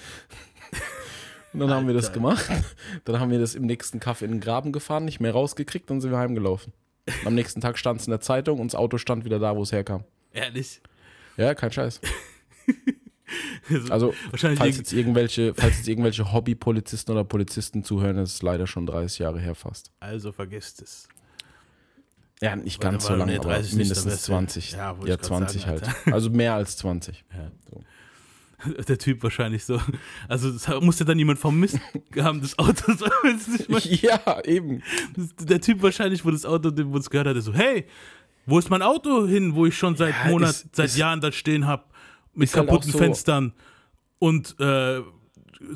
[1.53, 2.45] Und dann haben wir das gemacht.
[3.05, 5.99] Dann haben wir das im nächsten Kaff in den Graben gefahren, nicht mehr rausgekriegt, dann
[6.01, 6.73] sind wir heimgelaufen.
[7.25, 9.63] Am nächsten Tag stand es in der Zeitung und das Auto stand wieder da, wo
[9.63, 10.03] es herkam.
[10.31, 10.81] Ehrlich?
[11.37, 12.01] Ja, kein Scheiß.
[13.89, 18.87] Also, falls jetzt irgendwelche, falls jetzt irgendwelche Hobbypolizisten oder Polizisten zuhören, das ist leider schon
[18.87, 19.91] 30 Jahre her fast.
[19.99, 21.07] Also vergesst es.
[22.41, 24.71] Ja, nicht Weil ganz so lange, aber 30 nicht, mindestens da wär's ja- 20.
[24.71, 26.13] ja, Ja, wollte ich grad 20 sagen, halt.
[26.13, 27.23] Also mehr als 20.
[27.31, 27.51] Ja.
[27.69, 27.83] So.
[28.87, 29.79] Der Typ wahrscheinlich so.
[30.27, 31.79] Also das musste dann jemand vermisst
[32.19, 32.91] haben, das Auto.
[32.97, 33.81] So, weiß nicht mal.
[33.83, 34.81] Ja, eben.
[35.39, 37.85] Der Typ wahrscheinlich, wo das Auto, wo es gehört hatte, so, hey,
[38.45, 41.21] wo ist mein Auto hin, wo ich schon seit Ja, Monaten, ist- seit ist- Jahren
[41.21, 41.83] da stehen habe,
[42.33, 43.53] mit halt kaputten auch so- Fenstern
[44.19, 45.01] und äh,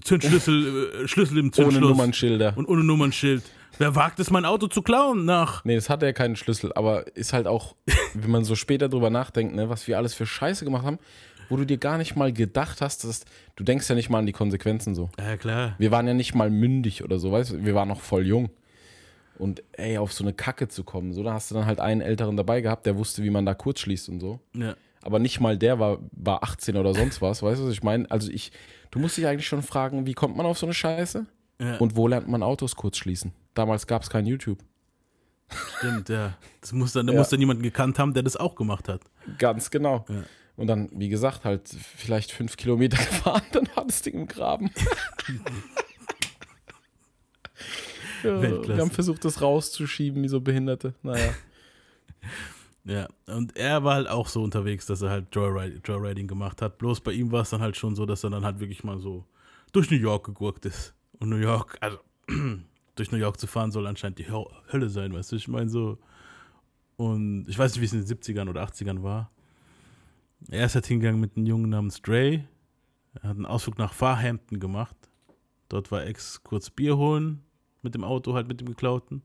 [0.04, 2.54] Zündschlüssel, äh, Schlüssel im Ohne Zündschloss Nummernschilder.
[2.58, 3.44] und ohne Nummernschild.
[3.80, 5.66] Wer wagt es, mein Auto zu klauen nach?
[5.66, 7.76] Nee, das hat ja keinen Schlüssel, aber ist halt auch,
[8.14, 11.00] wenn man so später drüber nachdenkt, ne, was wir alles für Scheiße gemacht haben,
[11.54, 14.26] wo du dir gar nicht mal gedacht hast, dass du denkst ja nicht mal an
[14.26, 15.10] die Konsequenzen so.
[15.20, 15.76] Ja, klar.
[15.78, 18.50] Wir waren ja nicht mal mündig oder so, weißt du, wir waren noch voll jung.
[19.38, 22.02] Und ey, auf so eine Kacke zu kommen, so, da hast du dann halt einen
[22.02, 24.40] Älteren dabei gehabt, der wusste, wie man da kurz schließt und so.
[24.56, 24.76] Ja.
[25.04, 28.10] Aber nicht mal der war, war 18 oder sonst was, weißt du, was ich meine?
[28.10, 28.52] Also ich,
[28.90, 31.26] du musst dich eigentlich schon fragen, wie kommt man auf so eine Scheiße?
[31.62, 31.78] Ja.
[31.78, 33.32] Und wo lernt man Autos kurz schließen?
[33.54, 34.60] Damals gab es kein YouTube.
[35.78, 36.36] Stimmt, ja.
[36.62, 37.20] Das muss dann, da Ja.
[37.20, 39.02] muss dann jemand gekannt haben, der das auch gemacht hat.
[39.38, 40.06] Ganz genau.
[40.10, 40.24] Ja.
[40.56, 44.70] Und dann, wie gesagt, halt vielleicht fünf Kilometer gefahren, dann war das Ding im Graben.
[48.24, 50.94] ja, wir haben versucht, das rauszuschieben, wie so Behinderte.
[51.04, 51.34] Naja.
[52.86, 56.80] Ja, und er war halt auch so unterwegs, dass er halt Joyride, Joyriding gemacht hat.
[56.80, 59.00] Bloß bei ihm war es dann halt schon so, dass er dann halt wirklich mal
[59.00, 59.26] so
[59.72, 60.94] durch New York gegurkt ist.
[61.18, 61.98] Und New York, also
[62.96, 65.38] durch New York zu fahren soll anscheinend die Hö- Hölle sein, weißt du?
[65.38, 65.98] Ich meine so.
[66.98, 69.32] Und ich weiß nicht, wie es in den 70ern oder 80ern war.
[70.50, 72.44] Er ist halt hingegangen mit einem Jungen namens Dre.
[73.16, 74.96] Er hat einen Ausflug nach Farhampton gemacht.
[75.70, 77.44] Dort war Ex kurz Bier holen
[77.82, 79.22] mit dem Auto, halt mit dem geklauten.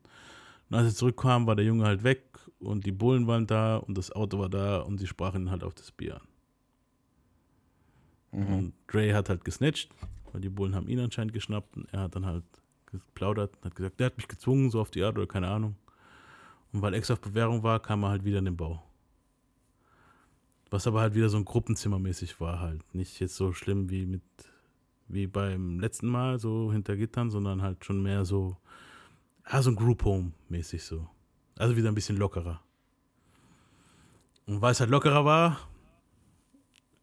[0.69, 2.23] Und als er zurückkam, war der Junge halt weg
[2.59, 5.63] und die Bullen waren da und das Auto war da und sie sprachen ihn halt
[5.63, 6.27] auf das Bier an.
[8.31, 9.91] Und Dre hat halt gesnitcht,
[10.31, 12.43] weil die Bullen haben ihn anscheinend geschnappt und er hat dann halt
[12.85, 15.75] geplaudert und hat gesagt, der hat mich gezwungen, so auf die Art oder keine Ahnung.
[16.71, 18.83] Und weil Ex auf Bewährung war, kam er halt wieder in den Bau.
[20.69, 22.83] Was aber halt wieder so ein Gruppenzimmermäßig war halt.
[22.93, 24.21] Nicht jetzt so schlimm wie mit,
[25.07, 28.57] wie beim letzten Mal, so hinter Gittern, sondern halt schon mehr so,
[29.51, 31.07] ja, so ein Group Home mäßig so.
[31.57, 32.61] Also wieder ein bisschen lockerer.
[34.45, 35.59] Und weil es halt lockerer war,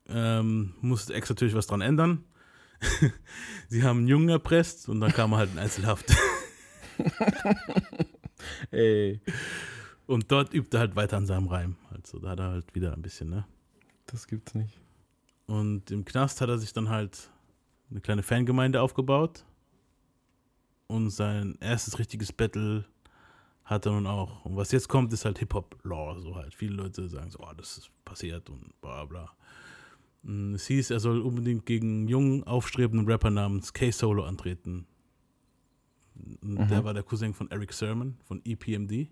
[0.09, 2.25] ähm, musste Ex natürlich was dran ändern.
[3.69, 6.15] Sie haben einen Jungen erpresst und dann kam er halt in Einzelhaft.
[8.71, 9.21] Ey,
[10.07, 11.77] Und dort übte er halt weiter an seinem Reim.
[11.91, 13.47] Also da hat er halt wieder ein bisschen, ne?
[14.07, 14.81] Das gibt's nicht.
[15.47, 17.31] Und im Knast hat er sich dann halt
[17.91, 19.45] eine kleine Fangemeinde aufgebaut.
[20.89, 22.85] Und sein erstes richtiges Battle
[23.65, 24.45] hat er nun auch.
[24.45, 26.21] Und was jetzt kommt, ist halt Hip-Hop-Law.
[26.21, 26.55] So halt.
[26.55, 29.31] Viele Leute sagen so, oh, das ist passiert und bla bla.
[30.23, 34.87] Und Es hieß, er soll unbedingt gegen einen jungen, aufstrebenden Rapper namens K-Solo antreten.
[36.43, 39.09] Und Der war der Cousin von Eric Sermon von EPMD.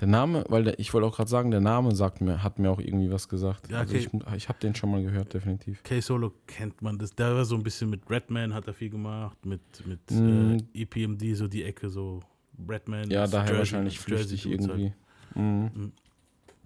[0.00, 2.70] Der Name, weil der, ich wollte auch gerade sagen, der Name sagt mir, hat mir
[2.70, 3.70] auch irgendwie was gesagt.
[3.70, 4.08] Ja, also okay.
[4.28, 5.82] ich ich habe den schon mal gehört, definitiv.
[5.82, 7.14] K-Solo kennt man das.
[7.14, 10.58] Der war so ein bisschen mit Redman hat er viel gemacht, mit, mit Mhm.
[10.74, 12.20] äh, EPMD, so die Ecke, so
[12.68, 13.10] Redman.
[13.10, 14.92] Ja, daher Jersey- wahrscheinlich flüchtig irgendwie.
[15.34, 15.92] Mhm.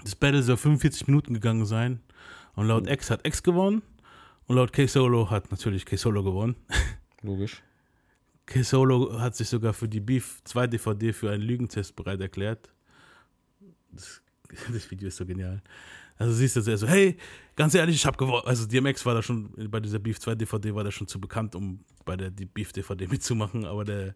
[0.02, 2.00] Das Battle soll 45 Minuten gegangen sein.
[2.54, 2.92] Und laut Mhm.
[2.92, 3.82] X hat X gewonnen.
[4.46, 6.56] Und laut K-Solo hat natürlich K-Solo gewonnen.
[7.22, 7.62] Logisch.
[8.46, 12.68] K-Solo hat sich sogar für die Beef 2 DVD für einen Lügentest bereit erklärt.
[13.92, 14.22] Das,
[14.72, 15.62] das Video ist so genial.
[16.16, 17.16] Also siehst du, er so, hey,
[17.56, 18.42] ganz ehrlich, ich habe gewonnen.
[18.44, 21.54] Also DMX war da schon, bei dieser Beef 2 DVD war da schon zu bekannt,
[21.54, 24.14] um bei der Beef DVD mitzumachen, aber der,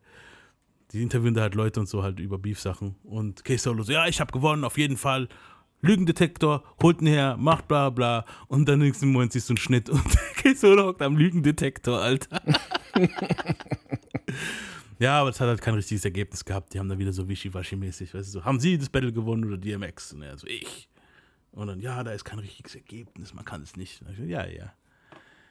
[0.93, 2.97] die interviewen da halt Leute und so halt über Beef-Sachen.
[3.05, 5.29] Und K-Solo so, ja, ich habe gewonnen, auf jeden Fall.
[5.81, 8.25] Lügendetektor, holt ihn her, macht bla bla.
[8.49, 10.05] Und dann nächsten Moment siehst du einen Schnitt und
[10.37, 12.43] K-Solo hockt am Lügendetektor, Alter.
[14.99, 16.73] Ja, aber es hat halt kein richtiges Ergebnis gehabt.
[16.75, 19.59] Die haben dann wieder so wischiwaschi-mäßig, weißt du, so, haben sie das Battle gewonnen oder
[19.59, 20.13] DMX?
[20.13, 20.89] Und er so, ich.
[21.53, 24.03] Und dann, ja, da ist kein richtiges Ergebnis, man kann es nicht.
[24.13, 24.73] Ich ja, ja.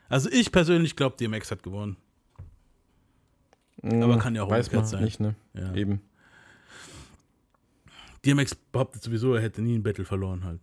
[0.10, 1.98] Also ich persönlich glaube, DMX hat gewonnen.
[3.82, 5.04] Aber kann ja auch Weiß man sein.
[5.04, 5.36] nicht, ne?
[5.54, 5.74] Ja.
[5.74, 6.02] Eben.
[8.26, 10.62] DMX behauptet sowieso, er hätte nie ein Battle verloren halt.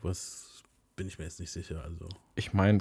[0.00, 0.62] Was
[0.96, 2.08] bin ich mir jetzt nicht sicher, also.
[2.34, 2.78] Ich meine,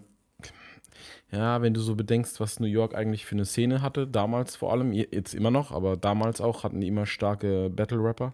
[1.31, 4.71] ja, wenn du so bedenkst, was New York eigentlich für eine Szene hatte, damals vor
[4.71, 8.33] allem, jetzt immer noch, aber damals auch, hatten die immer starke Battle-Rapper.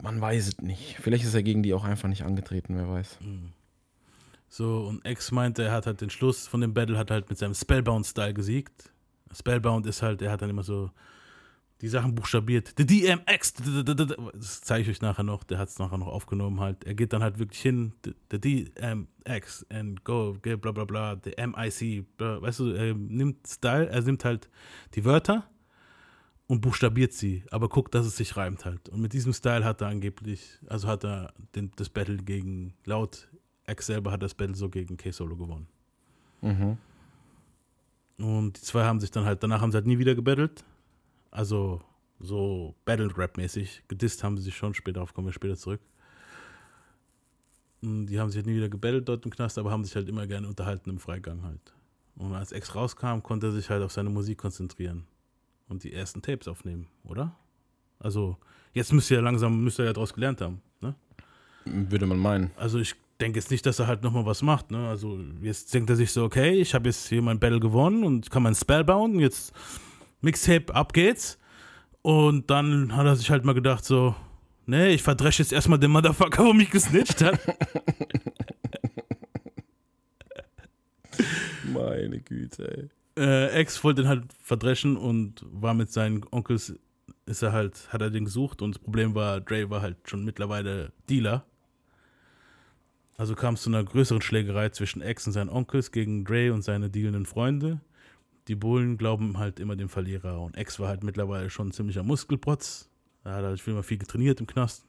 [0.00, 0.96] Man weiß es nicht.
[1.00, 3.18] Vielleicht ist er gegen die auch einfach nicht angetreten, wer weiß.
[4.48, 7.38] So, und X meinte, er hat halt den Schluss von dem Battle, hat halt mit
[7.38, 8.92] seinem Spellbound-Style gesiegt.
[9.32, 10.90] Spellbound ist halt, er hat dann immer so
[11.80, 12.74] die Sachen buchstabiert.
[12.76, 16.84] The DMX, das zeige ich euch nachher noch, der hat es nachher noch aufgenommen halt.
[16.84, 22.04] Er geht dann halt wirklich hin, the, DMX and go, bla bla bla, the MIC,
[22.18, 24.50] weißt du, er nimmt Style, er nimmt halt
[24.94, 25.48] die Wörter
[26.48, 28.88] und buchstabiert sie, aber guckt, dass es sich reimt halt.
[28.88, 33.28] Und mit diesem Style hat er angeblich, also hat er den, das Battle gegen, laut
[33.68, 35.68] X selber hat das Battle so gegen K-Solo gewonnen.
[36.40, 36.78] Mhm.
[38.18, 40.64] Und die zwei haben sich dann halt, danach haben sie halt nie wieder gebattelt.
[41.30, 41.82] Also
[42.20, 43.84] so Battle-Rap-mäßig.
[43.88, 45.80] Gedisst haben sie sich schon, später darauf kommen wir später zurück.
[47.80, 50.08] Und die haben sich halt nie wieder gebattelt dort im Knast, aber haben sich halt
[50.08, 51.60] immer gerne unterhalten im Freigang halt.
[52.16, 55.06] Und als Ex rauskam, konnte er sich halt auf seine Musik konzentrieren
[55.68, 57.36] und die ersten Tapes aufnehmen, oder?
[58.00, 58.36] Also
[58.72, 60.94] jetzt müsste er langsam, müsste er ja daraus gelernt haben, ne?
[61.64, 62.50] Würde man meinen.
[62.56, 64.70] Also ich denke jetzt nicht, dass er halt nochmal was macht.
[64.70, 64.88] Ne?
[64.88, 68.30] Also jetzt denkt er sich so, okay, ich habe jetzt hier mein Battle gewonnen und
[68.30, 69.18] kann mein Spell bauen.
[69.18, 69.52] Jetzt
[70.20, 71.38] Mixtape, ab geht's.
[72.02, 74.14] Und dann hat er sich halt mal gedacht so,
[74.66, 77.38] nee, ich verdresche jetzt erstmal den Motherfucker, wo mich gesnitcht hat.
[81.72, 83.22] Meine Güte, ey.
[83.22, 86.74] äh, Ex wollte den halt verdreschen und war mit seinen Onkels,
[87.26, 90.24] ist er halt, hat er den gesucht und das Problem war, Dre war halt schon
[90.24, 91.44] mittlerweile Dealer.
[93.16, 96.62] Also kam es zu einer größeren Schlägerei zwischen Ex und seinen Onkels gegen Dre und
[96.62, 97.80] seine dealenden Freunde.
[98.48, 102.02] Die Bullen glauben halt immer dem Verlierer und Ex war halt mittlerweile schon ein ziemlicher
[102.02, 102.88] Muskelprotz.
[103.24, 104.86] Er hat halt immer viel getrainiert im Knast.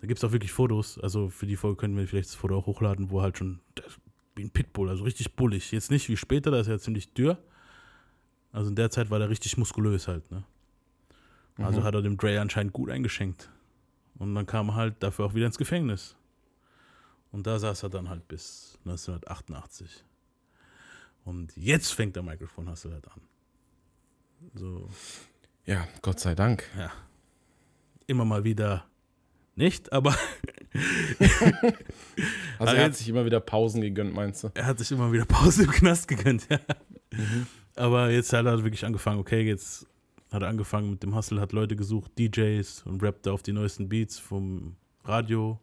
[0.00, 0.98] Da gibt es auch wirklich Fotos.
[0.98, 3.60] Also für die Folge können wir vielleicht das Foto auch hochladen, wo er halt schon
[4.34, 5.72] wie ein Pitbull, also richtig bullig.
[5.72, 7.38] Jetzt nicht wie später, da ist er ziemlich dürr.
[8.52, 10.44] Also in der Zeit war der richtig muskulös halt, ne?
[11.58, 13.50] Also hat er dem Dre anscheinend gut eingeschenkt.
[14.18, 16.16] Und dann kam er halt dafür auch wieder ins Gefängnis.
[17.30, 20.04] Und da saß er dann halt bis 1988.
[21.24, 23.20] Und jetzt fängt der Microphone Hustle halt an.
[24.54, 24.88] So,
[25.66, 26.68] Ja, Gott sei Dank.
[26.76, 26.90] ja.
[28.06, 28.84] Immer mal wieder
[29.54, 30.16] nicht, aber
[32.58, 34.50] Also er hat sich immer wieder Pausen gegönnt, meinst du?
[34.54, 36.58] er hat sich immer wieder Pause im Knast gegönnt, ja.
[37.76, 39.86] Aber jetzt hat er wirklich angefangen, okay, jetzt
[40.30, 43.88] hat er angefangen mit dem Hustle, hat Leute gesucht, DJs und rappte auf die neuesten
[43.88, 45.60] Beats vom Radio.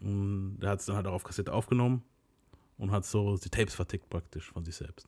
[0.00, 2.02] Und er hat es dann halt auch auf Kassette aufgenommen
[2.82, 5.06] und hat so die Tapes vertickt praktisch von sich selbst.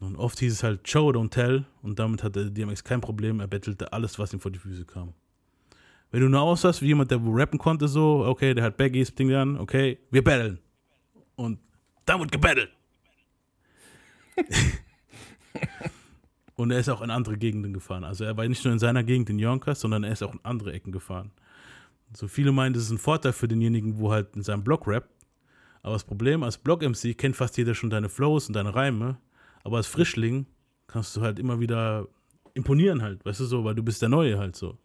[0.00, 1.64] Und oft hieß es halt Show, don't tell.
[1.80, 3.38] Und damit hatte DMX kein Problem.
[3.38, 5.14] Er bettelte alles, was ihm vor die Füße kam.
[6.10, 9.14] Wenn du nur aussahst wie jemand, der wo rappen konnte, so, okay, der hat Baggies,
[9.14, 10.58] Ding an, okay, wir battlen.
[11.36, 11.60] Und
[12.04, 12.70] dann wird gebettelt.
[16.56, 18.02] Und er ist auch in andere Gegenden gefahren.
[18.02, 20.40] Also er war nicht nur in seiner Gegend in Yonkers, sondern er ist auch in
[20.42, 21.30] andere Ecken gefahren.
[22.12, 25.15] So viele meinen, das ist ein Vorteil für denjenigen, wo halt in seinem Blog rappt.
[25.86, 29.18] Aber das Problem, als Blog-MC kennt fast jeder schon deine Flows und deine Reime.
[29.62, 30.46] Aber als Frischling
[30.88, 32.08] kannst du halt immer wieder
[32.54, 34.76] imponieren halt, weißt du so, weil du bist der Neue halt so.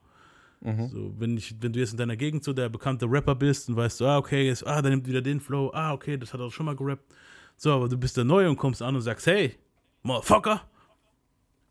[0.89, 3.77] So, wenn, ich, wenn du jetzt in deiner Gegend so der bekannte Rapper bist und
[3.77, 6.39] weißt du, ah, okay, jetzt, ah, der nimmt wieder den Flow, ah, okay, das hat
[6.39, 7.11] er schon mal gerappt.
[7.57, 9.55] So, aber du bist der Neue und kommst an und sagst, hey,
[10.03, 10.61] Motherfucker,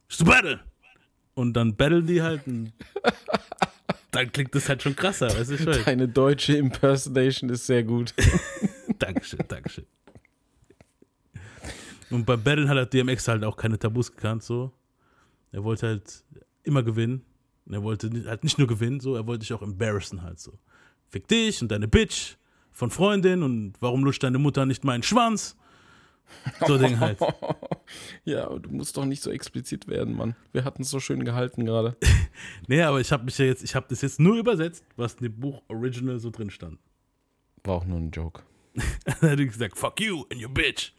[0.09, 0.59] ist du battle?
[1.35, 2.73] Und dann battlen die halt und
[4.11, 5.85] dann klingt das halt schon krasser, weißt du schon?
[5.85, 8.13] Deine deutsche Impersonation ist sehr gut.
[9.01, 9.87] Dankeschön, Dankeschön.
[12.11, 14.73] Und beim Battlen hat er DMX halt auch keine Tabus gekannt, so.
[15.53, 16.25] Er wollte halt
[16.63, 17.25] immer gewinnen.
[17.67, 20.59] Und er wollte halt nicht nur gewinnen, so, er wollte dich auch embarrassen halt so.
[21.07, 22.37] Fick dich und deine Bitch
[22.73, 25.57] von Freundin und warum lutscht deine Mutter nicht meinen Schwanz?
[26.67, 27.19] So Ding halt.
[28.25, 30.37] Ja, aber du musst doch nicht so explizit werden, Mann.
[30.53, 31.97] Wir hatten es so schön gehalten gerade.
[32.69, 35.25] Nee, aber ich habe mich ja jetzt, ich habe das jetzt nur übersetzt, was in
[35.25, 36.79] dem Buch Original so drin stand.
[37.65, 38.43] War auch nur ein Joke.
[38.75, 40.93] Dann hat er gesagt, fuck you and your bitch.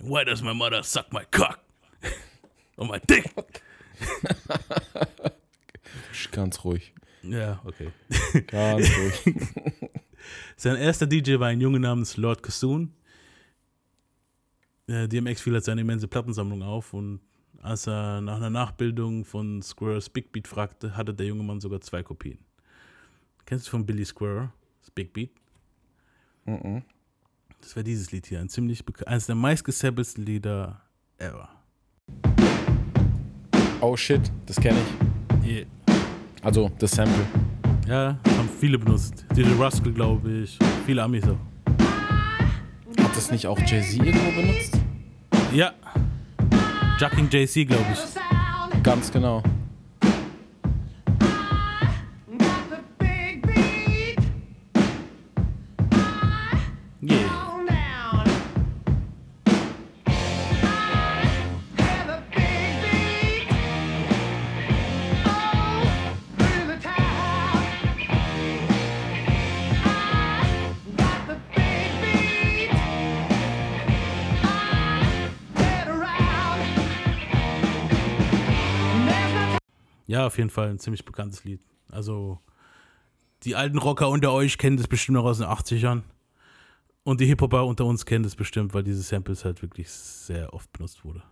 [0.00, 1.60] Why does my mother suck my cock?
[2.76, 3.32] On my dick.
[6.32, 6.92] Ganz ruhig.
[7.22, 7.92] Ja, okay.
[8.46, 9.48] Ganz ruhig.
[10.56, 12.92] Sein erster DJ war ein Junge namens Lord Kassoon.
[14.86, 17.20] Äh, DMX fiel halt seine immense Plattensammlung auf und
[17.60, 21.80] als er nach einer Nachbildung von Squares Big Beat fragte, hatte der junge Mann sogar
[21.80, 22.38] zwei Kopien.
[23.44, 25.30] Kennst du von Billy Square, das Big Beat?
[27.60, 30.80] Das wäre dieses Lied hier, ein ziemlich eines der meistgesampelsten Lieder
[31.18, 31.48] ever.
[33.80, 34.78] Oh shit, das kenne
[35.42, 35.48] ich.
[35.48, 35.66] Yeah.
[36.42, 37.26] Also, das Sample.
[37.86, 39.24] Ja, haben viele benutzt.
[39.36, 40.58] DJ Rascal, glaube ich.
[40.86, 41.38] Viele Amis auch.
[43.02, 44.78] Hat das nicht auch Jay-Z irgendwo benutzt?
[45.52, 45.72] Ja.
[46.98, 48.82] Jucking JC, glaube ich.
[48.82, 49.42] Ganz genau.
[80.28, 81.60] Auf jeden Fall ein ziemlich bekanntes Lied.
[81.90, 82.40] Also,
[83.42, 86.02] die alten Rocker unter euch kennen das bestimmt noch aus den 80ern.
[87.04, 90.70] Und die Hip-Hopper unter uns kennen das bestimmt, weil diese Samples halt wirklich sehr oft
[90.72, 91.22] benutzt wurde.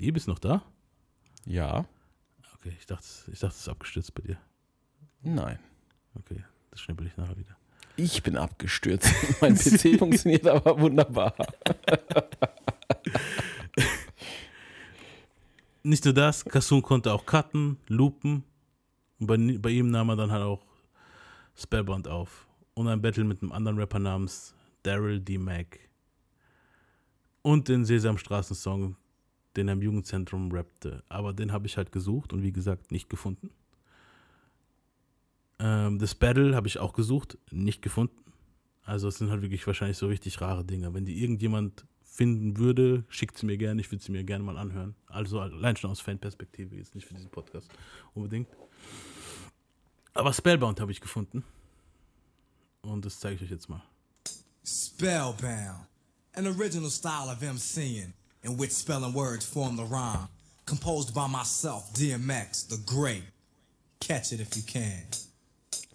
[0.00, 0.62] Die bist noch da?
[1.44, 1.84] Ja.
[2.54, 4.38] Okay, ich dachte, ich dachte, es ist abgestürzt bei dir.
[5.22, 5.58] Nein.
[6.14, 7.56] Okay, das schnippel ich nachher wieder.
[7.96, 9.12] Ich bin abgestürzt.
[9.40, 11.34] mein PC funktioniert aber wunderbar.
[15.86, 18.42] Nicht nur das, Kassoon konnte auch cutten, loopen.
[19.18, 20.64] Und bei, bei ihm nahm er dann halt auch
[21.54, 22.48] Spellbound auf.
[22.72, 25.36] Und ein Battle mit einem anderen Rapper namens Daryl D.
[25.36, 25.78] Mack.
[27.42, 28.96] Und den Sesamstraßen-Song,
[29.56, 31.04] den er im Jugendzentrum rappte.
[31.10, 33.50] Aber den habe ich halt gesucht und wie gesagt nicht gefunden.
[35.58, 38.32] Ähm, das Battle habe ich auch gesucht, nicht gefunden.
[38.84, 40.94] Also es sind halt wirklich wahrscheinlich so richtig rare Dinge.
[40.94, 43.80] Wenn die irgendjemand finden würde, schickt sie mir gerne.
[43.80, 44.94] Ich würde sie mir gerne mal anhören.
[45.08, 47.68] Also allein schon aus Fanperspektive, jetzt nicht für diesen Podcast
[48.14, 48.48] unbedingt.
[50.12, 51.42] Aber Spellbound habe ich gefunden.
[52.82, 53.82] Und das zeige ich euch jetzt mal.
[54.64, 55.88] Spellbound,
[56.34, 58.12] an original style of MCing
[58.44, 60.28] in which spelling words form the rhyme.
[60.66, 63.24] Composed by myself, DMX, the great.
[63.98, 65.02] Catch it if you can.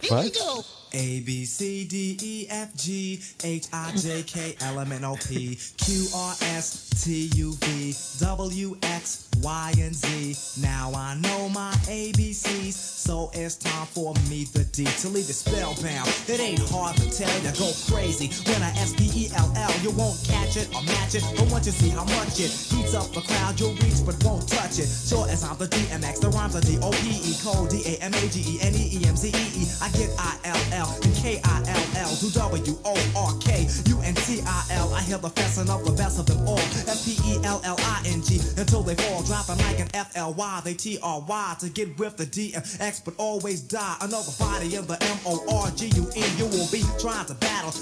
[0.09, 0.79] Was?
[0.93, 5.15] A B C D E F G H I J K L M N O
[5.15, 10.61] P Q R S T U V W X Y and Z.
[10.61, 15.33] Now I know my ABCs, so it's time for me, the D, to leave the
[15.33, 16.09] spellbound.
[16.27, 19.71] It ain't hard to tell you go crazy when I S P E L L.
[19.83, 22.95] You won't catch it or match it, but once you see how much it heats
[22.95, 24.89] up the crowd, you'll reach but won't touch it.
[24.89, 28.01] Sure as I'm the DMX, the rhymes are D O P E, code D A
[28.01, 29.65] M A G E N E E M Z E E.
[29.81, 33.67] I get I L L and K I L L to W O R K
[33.87, 34.93] U N T I L.
[34.93, 36.57] I hear the fessin' of the best of them all.
[36.57, 40.11] F P E L L I N G until they fall, dropping like an F
[40.15, 40.61] L Y.
[40.63, 43.97] They T R Y to get with the D M X, but always die.
[44.01, 46.37] Another body in the M O R G U N.
[46.37, 47.73] You will be trying to battle.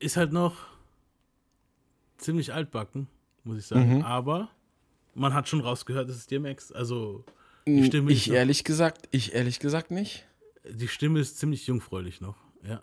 [0.00, 0.56] ist halt noch
[2.18, 3.08] ziemlich altbacken,
[3.44, 3.98] muss ich sagen.
[3.98, 4.02] Mhm.
[4.04, 4.48] Aber
[5.14, 6.72] man hat schon rausgehört, es ist DMX.
[6.72, 7.24] Also
[7.76, 10.26] die Stimme, ich ist noch, ehrlich gesagt, ich ehrlich gesagt nicht.
[10.68, 12.36] die Stimme ist ziemlich jungfräulich noch.
[12.62, 12.82] Ja.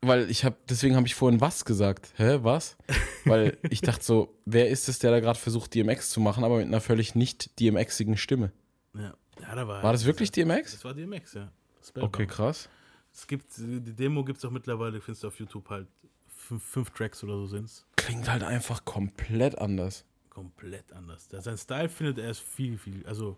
[0.00, 2.12] Weil ich habe, deswegen habe ich vorhin was gesagt.
[2.16, 2.76] Hä, was?
[3.24, 6.56] Weil ich dachte so, wer ist es, der da gerade versucht, DMX zu machen, aber
[6.56, 8.50] mit einer völlig nicht DMXigen Stimme?
[8.94, 9.14] ja.
[9.40, 10.72] ja da war, War das wirklich DMX?
[10.72, 11.52] Das war DMX, ja.
[11.84, 12.14] Spellbound.
[12.14, 12.68] Okay, krass.
[13.12, 15.86] Es gibt, die Demo gibt es auch mittlerweile, findest du auf YouTube halt
[16.34, 17.86] fünf, fünf Tracks oder so sind es.
[17.96, 20.04] Klingt halt einfach komplett anders.
[20.30, 21.28] Komplett anders.
[21.28, 23.36] Der, sein Style findet er ist viel, viel, also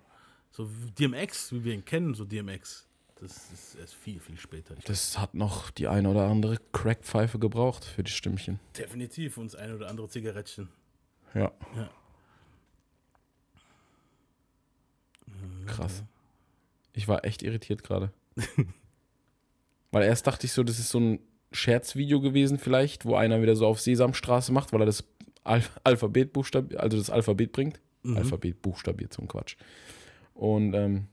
[0.55, 2.87] so DMX, wie wir ihn kennen, so DMX,
[3.17, 4.77] das ist erst viel, viel später.
[4.85, 8.61] Das hat noch die eine oder andere Crackpfeife gebraucht für die Stimmchen.
[8.79, 10.69] definitiv uns ein oder andere Zigarettchen.
[11.35, 11.51] Ja.
[11.77, 11.91] Ja.
[15.67, 16.05] Krass.
[16.93, 18.13] Ich war echt irritiert gerade.
[19.91, 21.19] Weil erst dachte ich so, das ist so ein
[21.51, 25.05] Scherzvideo gewesen vielleicht, wo einer wieder so auf Sesamstraße macht, weil er das
[25.45, 27.81] Al Alphabet buchstabiert, also das Alphabet bringt.
[28.05, 29.57] Alphabet buchstabiert zum Quatsch.
[30.35, 31.07] Und ähm,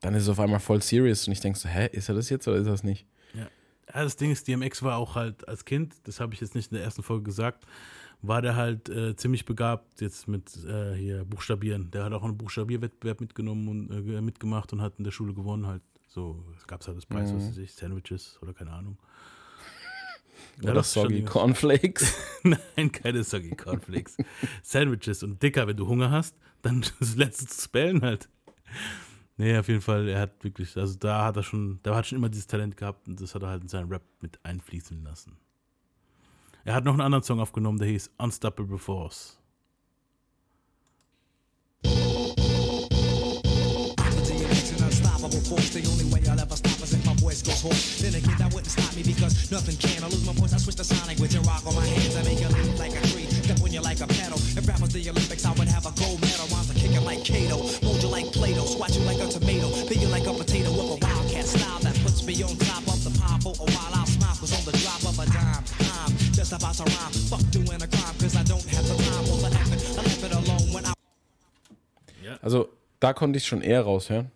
[0.00, 2.30] dann ist es auf einmal voll serious und ich denke so, hä, ist er das
[2.30, 3.06] jetzt oder ist er das nicht?
[3.34, 3.48] Ja,
[3.92, 6.76] das Ding ist, DMX war auch halt als Kind, das habe ich jetzt nicht in
[6.76, 7.66] der ersten Folge gesagt,
[8.20, 11.90] war der halt äh, ziemlich begabt jetzt mit äh, hier Buchstabieren.
[11.90, 15.66] Der hat auch einen Buchstabierwettbewerb mitgenommen und äh, mitgemacht und hat in der Schule gewonnen
[15.66, 15.82] halt.
[16.08, 18.98] So, es gab halt das Preis, was weiß ich, Sandwiches oder keine Ahnung.
[20.62, 21.22] Ja, Oder Soggy.
[21.22, 22.14] Cornflakes.
[22.42, 24.16] Nein, keine Soggy Cornflakes.
[24.62, 26.84] Sandwiches und dicker, wenn du Hunger hast, dann
[27.16, 28.28] lernst du zu spellen halt.
[29.36, 32.18] Nee, auf jeden Fall, er hat wirklich, also da hat er schon, da hat schon
[32.18, 35.36] immer dieses Talent gehabt und das hat er halt in seinen Rap mit einfließen lassen.
[36.64, 39.38] Er hat noch einen anderen Song aufgenommen, der hieß Unstoppable Force.
[47.28, 48.00] Voice goes hoarse.
[48.00, 50.02] Then again, that wouldn't stop me because nothing can.
[50.02, 52.16] I lose my voice, I switch to sign language and rock on my hands.
[52.16, 53.17] I make you lean like a
[53.58, 54.38] step when you like a pedal.
[54.38, 56.46] If rap was the Olympics, I would have a gold medal.
[56.48, 59.98] Rhymes are kicking like Kato, mold you like Play-Doh, squat you like a tomato, peel
[60.02, 63.10] you like a potato with a wildcat style that puts me on top of the
[63.18, 63.92] pile for a while.
[63.94, 67.12] I'll smile 'cause on the drop of a dime, I'm just about to rhyme.
[67.30, 69.82] Fuck doing a crime 'cause I don't have the time for the effort.
[69.98, 70.92] I left it alone when I
[72.42, 72.68] Also
[73.00, 74.30] da konnte ich schon eher raushören.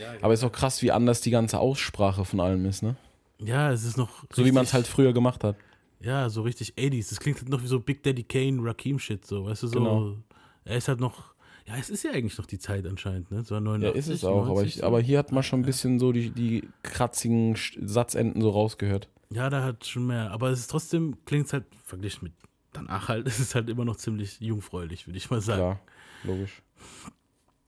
[0.00, 2.96] Ja, Aber ist auch krass, wie anders die ganze Aussprache von allem ist, ne?
[3.40, 4.24] ja es ist noch.
[4.34, 5.56] So wie man es halt früher gemacht hat.
[6.00, 7.08] Ja, so richtig 80s.
[7.10, 9.78] Das klingt halt noch wie so Big Daddy Kane, Rakim-Shit, so, weißt du, so.
[9.78, 10.16] Genau.
[10.64, 11.34] Er ist halt noch.
[11.66, 13.42] Ja, es ist ja eigentlich noch die Zeit anscheinend, ne?
[13.44, 14.38] So Ja, 89, ist es auch.
[14.46, 14.86] Aber, 90, ich, so.
[14.86, 19.08] aber hier hat man schon ein bisschen so die, die kratzigen Satzenden so rausgehört.
[19.30, 20.30] Ja, da hat schon mehr.
[20.30, 22.32] Aber es ist trotzdem, klingt es halt, verglichen mit
[22.72, 25.58] danach halt, es ist halt immer noch ziemlich jungfräulich, würde ich mal sagen.
[25.60, 25.80] Klar,
[26.24, 26.62] logisch.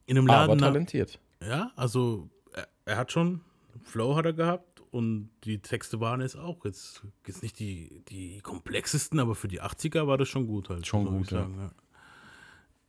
[0.06, 0.60] In einem Aber Laden.
[0.60, 1.18] na- talentiert.
[1.46, 3.40] ja, also er, er hat schon,
[3.82, 8.40] Flow hat er gehabt und die Texte waren jetzt auch jetzt, jetzt nicht die, die
[8.40, 10.86] komplexesten, aber für die 80er war das schon gut halt.
[10.86, 11.48] Schon gut, ja.
[11.48, 11.72] ja.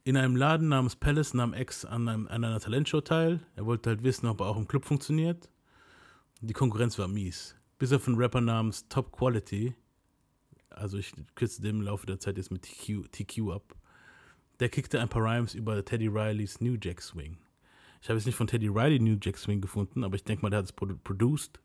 [0.03, 3.39] In einem Laden namens Palace nahm Ex an, einem, an einer Talentshow teil.
[3.55, 5.49] Er wollte halt wissen, ob er auch im Club funktioniert.
[6.39, 7.55] Die Konkurrenz war mies.
[7.77, 9.75] Bis auf einen Rapper namens Top Quality,
[10.69, 13.75] also ich kürze dem im Laufe der Zeit jetzt mit TQ, TQ ab,
[14.59, 17.37] der kickte ein paar Rhymes über Teddy Rileys New Jack Swing.
[18.01, 20.49] Ich habe jetzt nicht von Teddy Riley New Jack Swing gefunden, aber ich denke mal,
[20.49, 21.59] der hat es produ produced.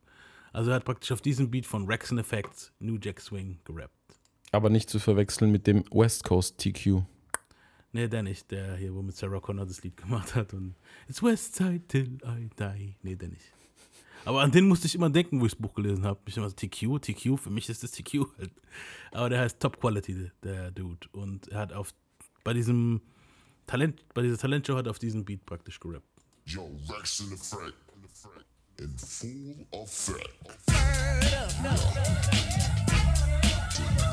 [0.56, 3.92] Also er hat praktisch auf diesem Beat von Rex and Effects New Jack Swing gerappt.
[4.52, 7.02] Aber nicht zu verwechseln mit dem West Coast TQ.
[7.92, 10.74] Nee, der nicht, der hier, wo mit Sarah Connor das Lied gemacht hat und
[11.10, 12.96] It's Westside till I die.
[13.02, 13.52] Nee, der nicht.
[14.24, 16.20] Aber an den musste ich immer denken, wo ich das Buch gelesen habe.
[16.24, 18.52] Ich immer so, TQ, TQ, für mich ist das TQ halt.
[19.12, 21.06] Aber der heißt Top Quality, der Dude.
[21.12, 21.92] Und er hat auf,
[22.44, 23.02] bei diesem
[23.66, 26.08] Talent, bei dieser Talentshow hat er auf diesen Beat praktisch gerappt.
[26.46, 27.74] Yo, Rex in effect.
[27.94, 28.02] In
[28.96, 30.28] full effect.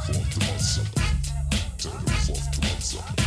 [0.06, 1.04] Forth to my sucker.
[1.78, 3.24] Tell them forth to my sucker.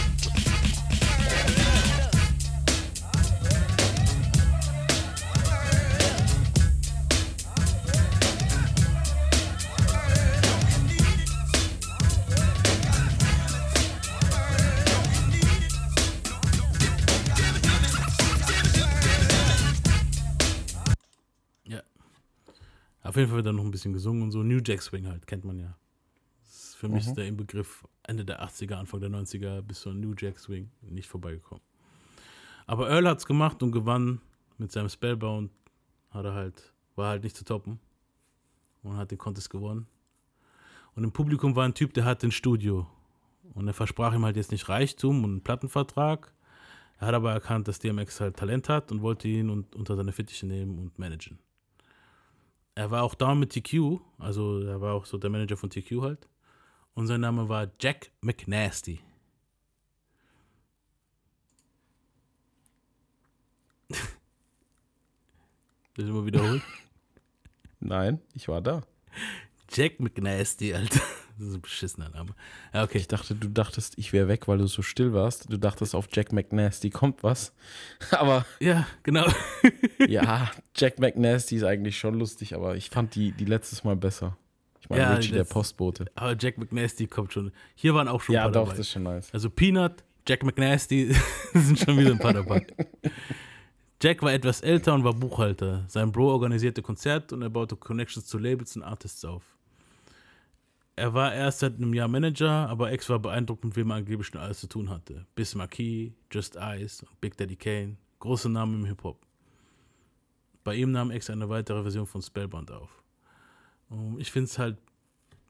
[23.17, 24.43] Auf jeden Fall wird da noch ein bisschen gesungen und so.
[24.43, 25.75] New Jack Swing halt, kennt man ja.
[26.77, 30.39] Für mich ist der Inbegriff Ende der 80er, Anfang der 90er bis zur New Jack
[30.39, 31.64] Swing nicht vorbeigekommen.
[32.67, 34.21] Aber Earl hat's gemacht und gewann
[34.59, 35.51] mit seinem Spellbound.
[36.11, 37.81] Hat er halt, war halt nicht zu toppen.
[38.83, 39.87] Und hat den Contest gewonnen.
[40.95, 42.87] Und im Publikum war ein Typ, der hatte ein Studio.
[43.55, 46.35] Und er versprach ihm halt jetzt nicht Reichtum und einen Plattenvertrag.
[46.99, 50.12] Er hat aber erkannt, dass DMX halt Talent hat und wollte ihn und, unter seine
[50.12, 51.39] Fittiche nehmen und managen.
[52.77, 56.03] Er war auch da mit TQ, also er war auch so der Manager von TQ
[56.03, 56.29] halt.
[56.95, 59.01] Und sein Name war Jack McNasty.
[65.95, 66.62] Will ich mal wiederholen?
[67.81, 68.83] Nein, ich war da.
[69.70, 71.01] Jack McNasty, Alter.
[71.39, 72.30] Das ist ein beschissener Name.
[72.72, 72.99] Ja, okay.
[72.99, 75.53] Ich dachte, du dachtest, ich wäre weg, weil du so still warst.
[75.53, 77.53] Du dachtest, auf Jack McNasty kommt was.
[78.11, 79.26] Aber Ja, genau.
[80.09, 84.37] ja, Jack McNasty ist eigentlich schon lustig, aber ich fand die, die letztes Mal besser.
[84.80, 86.07] Ich meine, Ja, Richie, der Postbote.
[86.14, 87.53] Aber Jack McNasty kommt schon.
[87.74, 88.76] Hier waren auch schon ein Ja, paar doch, dabei.
[88.78, 89.28] das ist schon nice.
[89.34, 91.14] Also Peanut, Jack McNasty
[91.55, 92.66] sind schon wieder ein paar dabei.
[94.03, 95.84] Jack war etwas älter und war Buchhalter.
[95.89, 99.43] Sein Bro organisierte Konzerte und er baute Connections zu Labels und Artists auf.
[100.99, 104.28] Er war erst seit einem Jahr Manager, aber X war beeindruckt, mit wem er angeblich
[104.28, 105.26] schon alles zu tun hatte.
[105.34, 107.99] Bis Marquis, Just Ice und Big Daddy Kane.
[108.18, 109.20] Große Namen im Hip-Hop.
[110.64, 113.03] Bei ihm nahm X eine weitere Version von Spellbound auf.
[113.90, 114.78] Und ich finde es halt,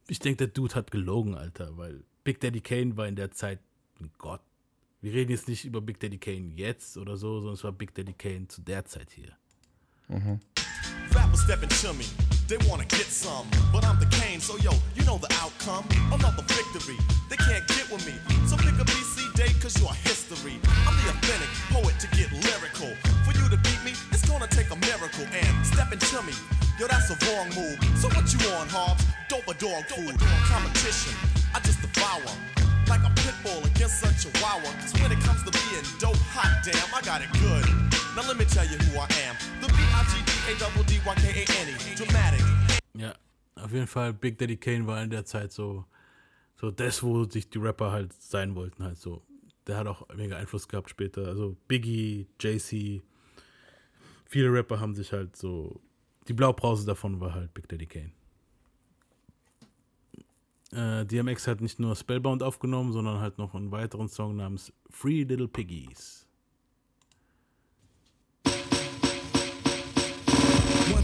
[0.08, 3.60] ich denke, der Dude hat gelogen, Alter, weil Big Daddy Kane war in der Zeit
[4.00, 4.40] ein Gott.
[5.00, 7.94] Wir reden jetzt nicht über Big Daddy Kane jetzt oder so, sondern es war Big
[7.94, 9.32] Daddy Kane zu der Zeit hier.
[11.16, 12.04] Rappers stepping to me,
[12.46, 13.48] they wanna get some.
[13.72, 15.88] But I'm the cane, so yo, you know the outcome.
[16.12, 17.00] Another victory,
[17.30, 18.12] they can't get with me.
[18.44, 20.60] So pick a BC day, cause you're history.
[20.84, 22.92] I'm the authentic poet to get lyrical.
[23.24, 25.24] For you to beat me, it's gonna take a miracle.
[25.32, 26.36] And stepping to me,
[26.78, 27.80] yo, that's a wrong move.
[27.96, 29.00] So what you on, Hobbs?
[29.32, 30.20] Dope a dog food.
[30.52, 31.16] Competition,
[31.56, 32.28] I just devour.
[32.92, 34.68] Like a pit bull against a chihuahua.
[34.84, 37.95] Cause when it comes to being dope, hot damn, I got it good.
[38.16, 39.36] Now let me tell you who I am.
[39.60, 40.54] The B-I-G-D-A-D-D-Y-K-A-N-E.
[41.96, 42.40] Dramatic.
[42.94, 43.12] Ja,
[43.56, 45.84] auf jeden Fall, Big Daddy Kane war in der Zeit so,
[46.58, 49.20] so das, wo sich die Rapper halt sein wollten, halt so.
[49.66, 51.26] Der hat auch mega Einfluss gehabt später.
[51.26, 53.02] Also Biggie, JC,
[54.24, 55.78] viele Rapper haben sich halt so,
[56.26, 58.12] die Blaupause davon war halt Big Daddy Kane.
[60.72, 65.24] Äh, DMX hat nicht nur Spellbound aufgenommen, sondern halt noch einen weiteren Song namens Free
[65.24, 66.25] Little Piggies.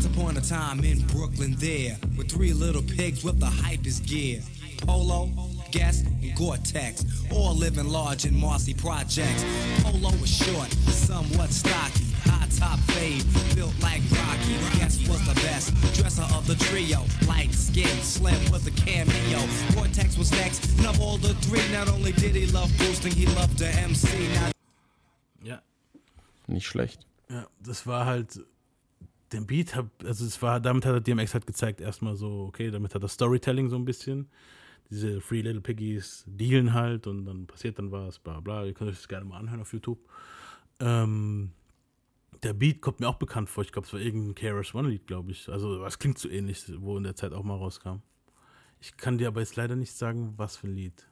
[0.02, 4.40] Once upon a time in Brooklyn, there were three little pigs with the hypest gear.
[4.78, 5.30] Polo,
[5.70, 9.44] Guess, and Gore-Tex, all living large in Marcy projects.
[9.80, 13.22] Polo was short, somewhat stocky, high top fade,
[13.54, 14.58] built like Rocky.
[14.76, 19.38] Guess was the best dresser of the trio, light skin, slim with a cameo.
[19.72, 23.26] Gore-Tex was next, and of all the three, not only did he love boosting, he
[23.26, 24.08] loved the MC.
[24.34, 24.50] Now
[25.44, 25.58] Ja,
[26.48, 27.06] Nicht schlecht.
[27.30, 28.40] Ja, das war halt,
[29.32, 32.70] den Beat, hab, also es war, damit hat er DMX halt gezeigt, erstmal so, okay,
[32.70, 34.28] damit hat er Storytelling so ein bisschen.
[34.90, 38.64] Diese Free Little Piggies dealen halt und dann passiert dann was, bla bla.
[38.64, 39.98] Ihr könnt euch das gerne mal anhören auf YouTube.
[40.80, 41.52] Ähm,
[42.42, 43.64] der Beat kommt mir auch bekannt vor.
[43.64, 45.48] Ich glaube, es war irgendein KRS One Lied, glaube ich.
[45.48, 48.02] Also, es klingt so ähnlich, wo in der Zeit auch mal rauskam.
[48.80, 51.06] Ich kann dir aber jetzt leider nicht sagen, was für ein Lied.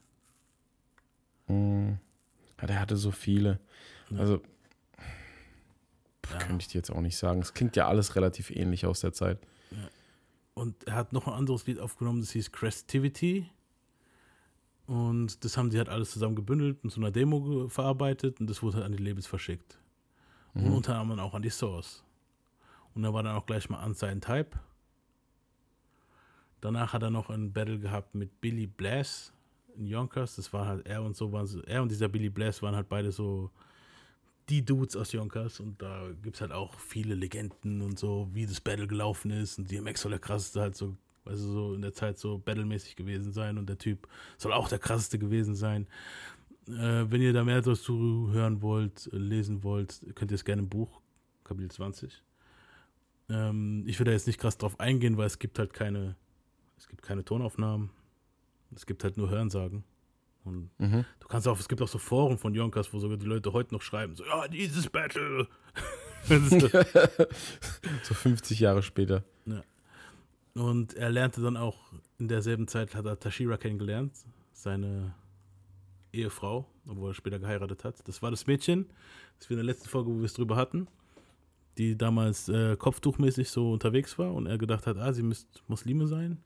[2.60, 3.60] Ja, der hatte so viele.
[4.18, 4.42] Also,
[6.30, 7.40] pff, könnte ich dir jetzt auch nicht sagen.
[7.40, 9.38] Es klingt ja alles relativ ähnlich aus der Zeit.
[10.54, 13.50] Und er hat noch ein anderes Lied aufgenommen, das hieß Crestivity.
[14.86, 18.62] Und das haben die halt alles zusammen gebündelt und zu einer Demo verarbeitet und das
[18.62, 19.78] wurde halt an die Labels verschickt.
[20.52, 22.04] Und unter anderem auch an die Source.
[22.94, 24.58] Und er war dann auch gleich mal Unsigned Type.
[26.60, 29.32] Danach hat er noch ein Battle gehabt mit Billy Blass
[29.76, 30.36] in Yonkers.
[30.36, 32.88] Das war halt er und so waren so, er und dieser Billy Blass waren halt
[32.88, 33.50] beide so
[34.50, 38.46] die Dudes aus Yonkers und da gibt es halt auch viele Legenden und so, wie
[38.46, 41.94] das Battle gelaufen ist und DMX soll der krasseste halt so, also so in der
[41.94, 45.86] Zeit so battlemäßig gewesen sein und der Typ soll auch der krasseste gewesen sein.
[46.68, 50.68] Äh, wenn ihr da mehr dazu hören wollt, lesen wollt, könnt ihr es gerne im
[50.68, 51.00] Buch,
[51.44, 52.22] Kapitel 20.
[53.28, 56.16] Ähm, ich will da jetzt nicht krass drauf eingehen, weil es gibt halt keine,
[56.76, 57.90] es gibt keine Tonaufnahmen.
[58.74, 59.84] Es gibt halt nur Hörensagen.
[60.44, 60.70] Und
[61.20, 63.74] du kannst auch, es gibt auch so Foren von Yonkers, wo sogar die Leute heute
[63.74, 65.46] noch schreiben, so, ja, dieses Battle.
[66.26, 66.68] So-
[68.02, 69.24] So 50 Jahre später.
[70.54, 71.78] Und er lernte dann auch,
[72.18, 74.12] in derselben Zeit hat er Tashira kennengelernt,
[74.52, 75.14] seine
[76.12, 78.06] Ehefrau, obwohl er später geheiratet hat.
[78.08, 78.86] Das war das Mädchen,
[79.38, 80.88] das wir in der letzten Folge, wo wir es drüber hatten,
[81.78, 86.06] die damals äh, kopftuchmäßig so unterwegs war und er gedacht hat, ah, sie müsste Muslime
[86.08, 86.42] sein.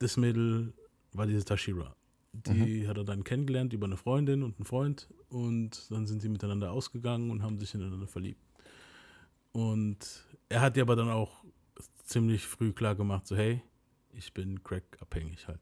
[0.00, 0.72] Das Mädel
[1.12, 1.94] war diese Tashira.
[2.32, 6.30] Die hat er dann kennengelernt über eine Freundin und einen Freund und dann sind sie
[6.30, 8.40] miteinander ausgegangen und haben sich ineinander verliebt.
[9.52, 9.98] Und
[10.48, 11.44] er hat ihr aber dann auch
[12.04, 13.62] ziemlich früh klar gemacht, so hey,
[14.14, 15.60] ich bin crack-abhängig halt.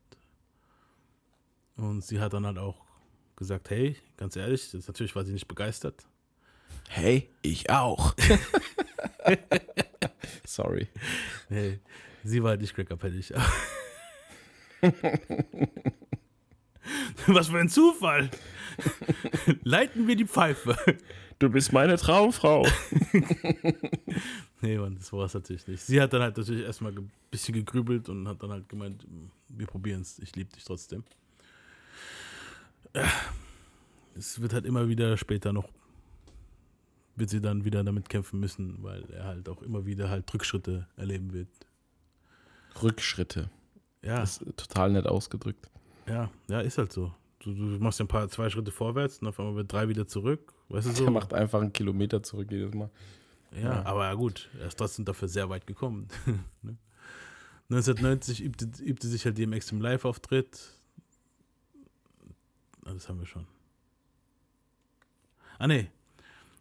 [1.76, 2.84] Und sie hat dann halt auch
[3.34, 6.06] gesagt, hey, ganz ehrlich, das natürlich war sie nicht begeistert.
[6.88, 8.14] Hey, ich auch.
[10.44, 10.88] Sorry.
[11.48, 11.80] Nee,
[12.22, 13.32] sie war halt nicht crackerpennig.
[17.26, 18.30] Was für ein Zufall.
[19.64, 20.76] Leiten wir die Pfeife.
[21.38, 22.66] Du bist meine Traumfrau.
[24.62, 25.82] Nee, Mann, das war es natürlich nicht.
[25.82, 29.06] Sie hat dann halt natürlich erstmal ein bisschen gegrübelt und hat dann halt gemeint,
[29.48, 31.02] wir probieren es, ich liebe dich trotzdem.
[32.94, 33.08] Ja,
[34.14, 35.66] Es wird halt immer wieder später noch,
[37.16, 40.86] wird sie dann wieder damit kämpfen müssen, weil er halt auch immer wieder halt Rückschritte
[40.96, 41.48] erleben wird.
[42.82, 43.48] Rückschritte.
[44.02, 45.70] Ja, Das ist total nett ausgedrückt.
[46.10, 47.12] Ja, ja, ist halt so.
[47.40, 50.06] Du, du machst ja ein paar, zwei Schritte vorwärts und auf einmal wird drei wieder
[50.06, 50.52] zurück.
[50.68, 51.04] Weißt du so?
[51.04, 52.90] Der macht einfach einen Kilometer zurück jedes Mal.
[53.52, 53.84] Ja, Ja.
[53.86, 56.06] aber ja gut, er ist trotzdem dafür sehr weit gekommen.
[56.62, 56.76] ne?
[57.70, 60.74] 1990 übte, übte sich halt DMX im Live-Auftritt.
[62.84, 63.46] Ah, das haben wir schon.
[65.58, 65.88] Ah, nee.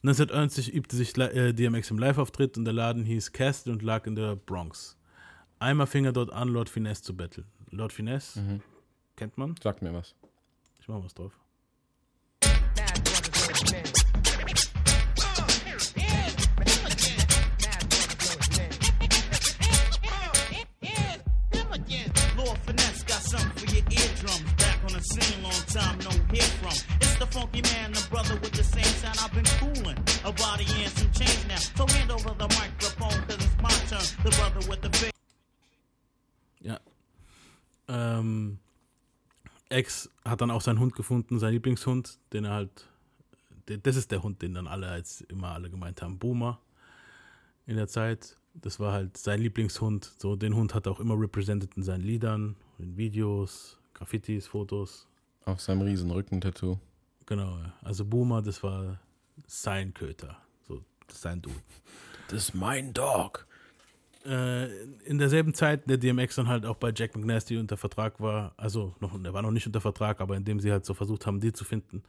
[0.03, 4.15] 1990 übte sich äh, DMX im Live-Auftritt und der Laden hieß Castle und lag in
[4.15, 4.97] der Bronx.
[5.59, 7.45] Einmal fing er dort an, Lord Finesse zu betteln.
[7.71, 8.61] Lord Finesse, Mhm.
[9.19, 9.55] Kennt man?
[9.61, 10.15] Sag mir was.
[10.79, 11.33] Ich mach was drauf.
[27.31, 29.17] Funky man, the brother with the same sound.
[29.23, 29.97] I've been cooling.
[30.25, 31.61] A body and some change now.
[31.77, 34.07] So hand over the microphone, cause it's my turn.
[34.23, 35.11] The brother with the big.
[36.61, 36.79] Ja.
[37.87, 38.59] Ähm,
[39.69, 42.87] Ex hat dann auch seinen Hund gefunden, seinen Lieblingshund, den er halt.
[43.83, 46.59] Das ist der Hund, den dann alle als immer alle gemeint haben, Boomer
[47.67, 48.35] in der Zeit.
[48.55, 50.11] Das war halt sein Lieblingshund.
[50.17, 55.07] So, den Hund hat er auch immer represented in seinen Liedern, in Videos, Graffitis, Fotos.
[55.45, 56.79] Auf seinem riesen Rückentattoo.
[57.27, 57.59] Genau.
[57.83, 58.99] Also Boomer, das war
[59.45, 60.35] sein Köter.
[60.67, 61.61] So, sein Dude.
[62.27, 63.45] Das ist mein Dog.
[64.25, 68.53] Äh, in derselben Zeit, der DMX dann halt auch bei Jack McNasty unter Vertrag war,
[68.57, 71.39] also noch, er war noch nicht unter Vertrag, aber indem sie halt so versucht haben,
[71.39, 72.03] die zu finden,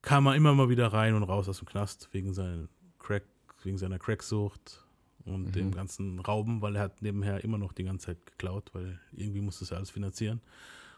[0.00, 3.24] kam er immer mal wieder rein und raus aus dem Knast wegen seiner Crack,
[3.62, 4.84] wegen seiner Cracksucht
[5.24, 8.98] und dem ganzen Rauben, weil er hat nebenher immer noch die ganze Zeit geklaut, weil
[9.12, 10.40] irgendwie musste es ja alles finanzieren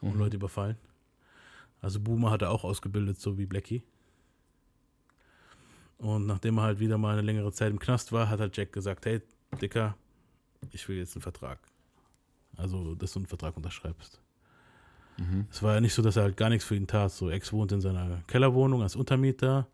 [0.01, 0.77] und Leute überfallen.
[1.81, 3.83] Also Boomer hat er auch ausgebildet, so wie Blackie.
[5.99, 8.73] Und nachdem er halt wieder mal eine längere Zeit im Knast war, hat halt Jack
[8.73, 9.21] gesagt, hey,
[9.61, 9.97] Dicker,
[10.73, 11.59] ich will jetzt einen Vertrag.
[12.57, 14.21] Also, dass du einen Vertrag unterschreibst.
[15.51, 17.13] Es war ja nicht so, dass er halt gar nichts für ihn tat.
[17.13, 19.69] So, Ex wohnt in seiner Kellerwohnung als Untermieter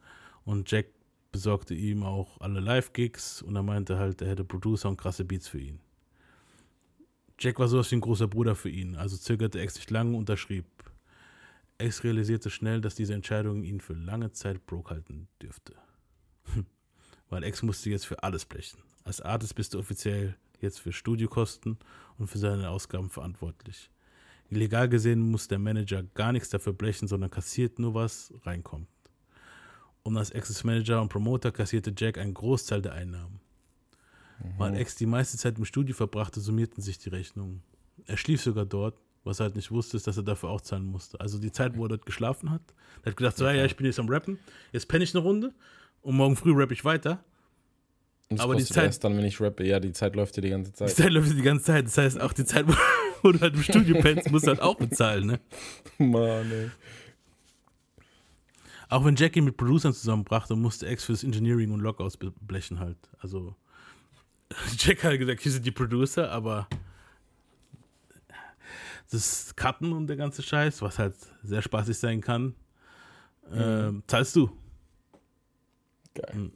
[0.45, 0.87] und Jack
[1.33, 5.49] besorgte ihm auch alle Live-Gigs und er meinte halt, er hätte Producer und krasse Beats
[5.49, 5.81] für ihn.
[7.39, 10.17] Jack war sowas wie ein großer Bruder für ihn, also zögerte Ex nicht lange und
[10.17, 10.67] unterschrieb.
[11.79, 15.75] Ex realisierte schnell, dass diese Entscheidung ihn für lange Zeit broke halten dürfte.
[17.31, 18.83] Weil Ex musste jetzt für alles blechen.
[19.05, 21.79] Als Artist bist du offiziell jetzt für Studiokosten
[22.19, 23.91] und für seine Ausgaben verantwortlich.
[24.51, 28.89] Legal gesehen muss der Manager gar nichts dafür blechen, sondern kassiert nur, was reinkommt.
[30.03, 33.41] Und als Exes Manager und Promoter kassierte Jack einen Großteil der Einnahmen.
[34.57, 37.63] Weil Ex die meiste Zeit im Studio verbrachte, summierten sich die Rechnungen.
[38.07, 40.87] Er schlief sogar dort, was er halt nicht wusste, ist, dass er dafür auch zahlen
[40.87, 41.21] musste.
[41.21, 42.63] Also die Zeit, wo er dort geschlafen hat,
[43.03, 44.39] er hat gedacht, so, ja, ja, ich bin jetzt am Rappen,
[44.73, 45.53] jetzt penne ich eine Runde
[46.01, 47.23] und morgen früh rappe ich weiter.
[48.31, 49.67] Das Aber die Zeit- erst dann, wenn ich rappe.
[49.67, 50.91] Ja, die Zeit läuft ja die ganze Die Zeit.
[50.91, 51.85] Zeit läuft die ganze Zeit.
[51.87, 52.65] Das heißt, auch die Zeit,
[53.23, 55.41] wo, du halt im Studio pennst, musst du halt auch bezahlen, ne?
[55.99, 56.71] Mann, ey.
[58.89, 62.97] Auch wenn Jackie mit Producern zusammenbrachte, musste Ex fürs Engineering und Lockouts blechen halt.
[63.19, 63.55] Also,
[64.79, 66.69] Jack hat gesagt, hier sind die Producer, aber
[69.11, 72.55] das Cutten und der ganze Scheiß, was halt sehr spaßig sein kann,
[73.53, 74.51] ähm, zahlst du.
[76.15, 76.51] Geil.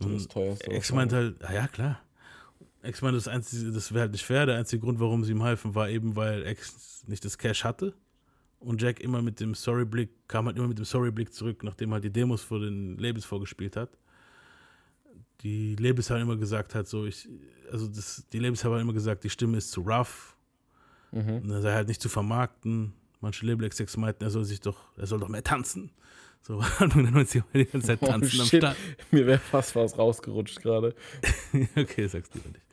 [0.00, 0.70] Das ist das teuerste.
[0.70, 2.00] Ex was meint man- halt, ah ja klar.
[2.82, 4.46] Ex meinte, das, einzige- das wäre halt nicht fair.
[4.46, 7.94] Der einzige Grund, warum sie ihm halfen, war eben, weil Ex nicht das Cash hatte.
[8.58, 11.94] Und Jack immer mit dem Sorry-Blick, kam halt immer mit dem Sorry-Blick zurück, nachdem er
[11.94, 13.90] halt die Demos vor den Labels vorgespielt hat.
[15.42, 17.26] Die Labels haben immer gesagt, halt so, ich,
[17.72, 20.36] also das, die Labels haben halt immer gesagt, die Stimme ist zu rough.
[21.12, 21.36] Mhm.
[21.42, 22.92] Und er sei halt nicht zu vermarkten.
[23.20, 25.90] Manche Label-Execs meinten, er soll sich doch, er soll doch mehr tanzen.
[26.42, 28.48] So Anfang der 90er war die ganze Zeit tanzen oh, am.
[28.48, 28.76] Start.
[29.10, 30.94] Mir wäre fast was rausgerutscht gerade.
[31.76, 32.64] okay, sag's lieber nicht.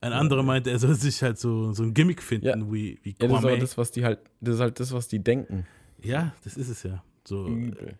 [0.00, 2.72] Ein anderer meinte, er soll sich halt so, so ein Gimmick finden, Ja.
[2.72, 3.58] wie, wie Ja, das ist Kwame.
[3.58, 5.66] das, was die halt, das ist halt das, was die denken.
[6.02, 7.02] ja, das ist es ja.
[7.26, 7.98] So, Übel.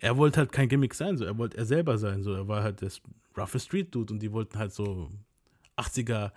[0.00, 2.62] er wollte halt kein Gimmick sein, so er wollte er selber sein, so er war
[2.64, 2.90] halt der
[3.38, 5.10] roughe Street Dude und die wollten halt so
[5.76, 6.32] 80er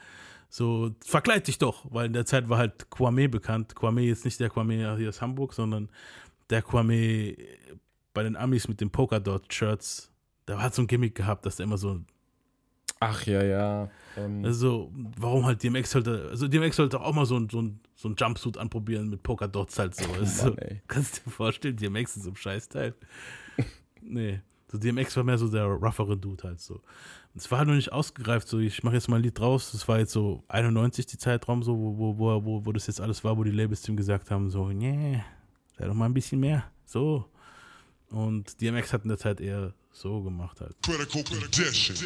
[0.47, 3.75] so verkleid dich doch, weil in der Zeit war halt Kwame bekannt.
[3.75, 5.89] Kwame jetzt nicht der Kwame hier aus Hamburg, sondern
[6.51, 7.35] der Kwame
[8.13, 10.11] bei den Amis mit den Polkadot Shirts.
[10.47, 12.01] Der hat so ein Gimmick gehabt, dass er immer so
[13.05, 13.89] Ach ja, ja.
[14.15, 17.81] Ähm, Also, warum halt DMX sollte, also DMX sollte auch mal so ein, so ein,
[17.95, 20.09] so ein Jumpsuit anprobieren mit Polka-Dots halt so.
[20.13, 22.95] Also, Mann, kannst du dir vorstellen, DMX ist so ein Scheißteil.
[24.01, 24.39] nee,
[24.71, 26.81] so DMX war mehr so der roughere Dude halt so.
[27.35, 29.85] Es war halt noch nicht ausgereift, so ich mache jetzt mal ein Lied draus, das
[29.87, 33.23] war jetzt so 91 die Zeitraum so, wo, wo, wo, wo, wo das jetzt alles
[33.23, 35.21] war, wo die Labels zu ihm gesagt haben, so, nee,
[35.77, 37.25] sei doch mal ein bisschen mehr, so.
[38.13, 40.75] Und DMX hat in der Zeit eher so gemacht halt.
[40.83, 41.97] Critical condition.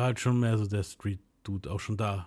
[0.00, 2.26] War halt schon mehr so der Street-Dude, auch schon da.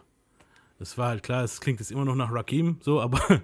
[0.78, 3.20] Es war halt klar, es klingt jetzt immer noch nach Rakim, so, aber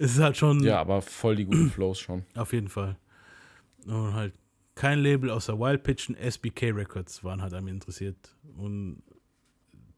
[0.00, 2.24] es ist halt schon Ja, aber voll die guten Flows schon.
[2.34, 2.96] auf jeden Fall.
[3.86, 4.34] Und halt
[4.74, 8.36] kein Label außer Wild Pitch und SBK Records waren halt an mir interessiert.
[8.56, 9.00] Und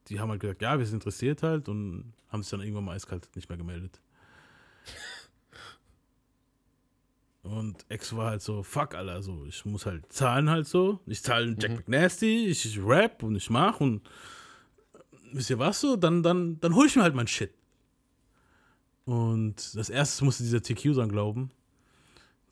[0.09, 2.97] die haben halt gesagt, ja, wir sind interessiert halt und haben sich dann irgendwann mal
[2.97, 3.99] eiskalt nicht mehr gemeldet.
[7.43, 11.01] Und Ex war halt so, fuck, Alter, so, ich muss halt zahlen halt so.
[11.07, 14.03] Ich zahle Jack McNasty, ich, ich rap und ich mach und
[15.32, 17.55] wisst ihr was so, dann, dann, dann hol ich mir halt mein Shit.
[19.07, 21.51] Und das erste musste dieser TQ dann glauben.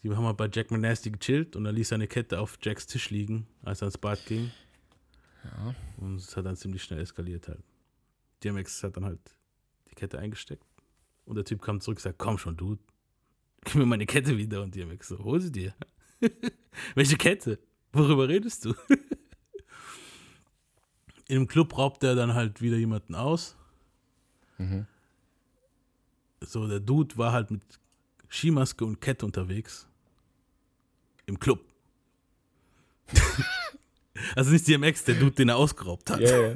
[0.03, 3.11] Die haben halt bei Jack McNasty gechillt und er ließ seine Kette auf Jacks Tisch
[3.11, 4.51] liegen, als er ins Bad ging.
[5.99, 7.63] Und es hat dann ziemlich schnell eskaliert halt.
[8.43, 9.21] DMX hat dann halt
[9.91, 10.65] die Kette eingesteckt.
[11.27, 12.81] Und der Typ kam zurück und sagt, komm schon, Dude,
[13.65, 14.63] gib mir meine Kette wieder.
[14.63, 15.75] Und DMX so, hol sie dir.
[16.95, 17.59] Welche Kette?
[17.93, 18.75] Worüber redest du?
[21.29, 23.57] Im Club raubt er dann halt wieder jemanden aus.
[26.41, 27.63] So, der Dude war halt mit
[28.31, 29.87] Skimaske und Kette unterwegs.
[31.27, 31.61] Im Club.
[34.35, 36.21] also nicht DMX, der Dude, den er ausgeraubt hat.
[36.21, 36.55] Ja.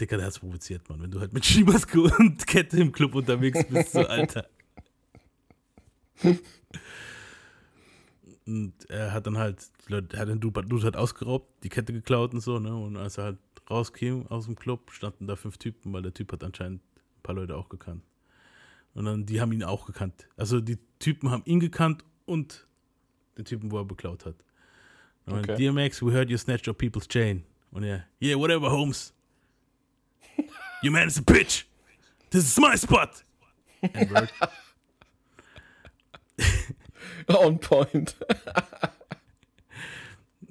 [0.00, 1.02] Dicker, der hat's provoziert, Mann.
[1.02, 4.48] Wenn du halt mit Skimaske und Kette im Club unterwegs bist, so, Alter.
[8.46, 11.68] Und er hat dann halt, die Leute, er hat den Dude, Dude halt ausgeraubt, die
[11.68, 12.74] Kette geklaut und so, ne?
[12.74, 13.38] Und als er halt
[13.70, 17.34] rauskam aus dem Club, standen da fünf Typen, weil der Typ hat anscheinend ein paar
[17.36, 18.02] Leute auch gekannt.
[18.94, 20.28] Und dann, die haben ihn auch gekannt.
[20.36, 22.66] Also die Typen haben ihn gekannt und
[23.38, 24.36] den Typen, wo er beklaut hat.
[25.24, 25.56] Und Okay.
[25.56, 27.44] DMX, we heard you snatched your people's chain.
[27.70, 29.14] Und er, yeah, whatever, Holmes.
[30.82, 31.64] You man is a bitch.
[32.30, 33.24] This is my spot.
[33.82, 34.32] N-word.
[37.28, 38.16] On point.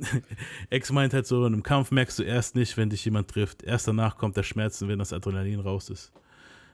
[0.69, 3.63] Ex meint halt so, in einem Kampf merkst du erst nicht, wenn dich jemand trifft.
[3.63, 6.11] Erst danach kommt der Schmerz, wenn das Adrenalin raus ist.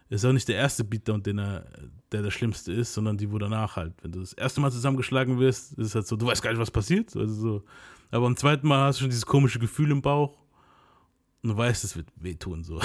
[0.09, 1.65] Ist auch nicht der erste Beatdown, den er,
[2.11, 3.93] der der schlimmste ist, sondern die, wo danach halt.
[4.01, 6.61] Wenn du das erste Mal zusammengeschlagen wirst, ist es halt so, du weißt gar nicht,
[6.61, 7.13] was passiert.
[7.15, 7.63] Also so.
[8.09, 10.37] Aber beim zweiten Mal hast du schon dieses komische Gefühl im Bauch
[11.43, 12.63] und du weißt, es wird wehtun.
[12.63, 12.79] So.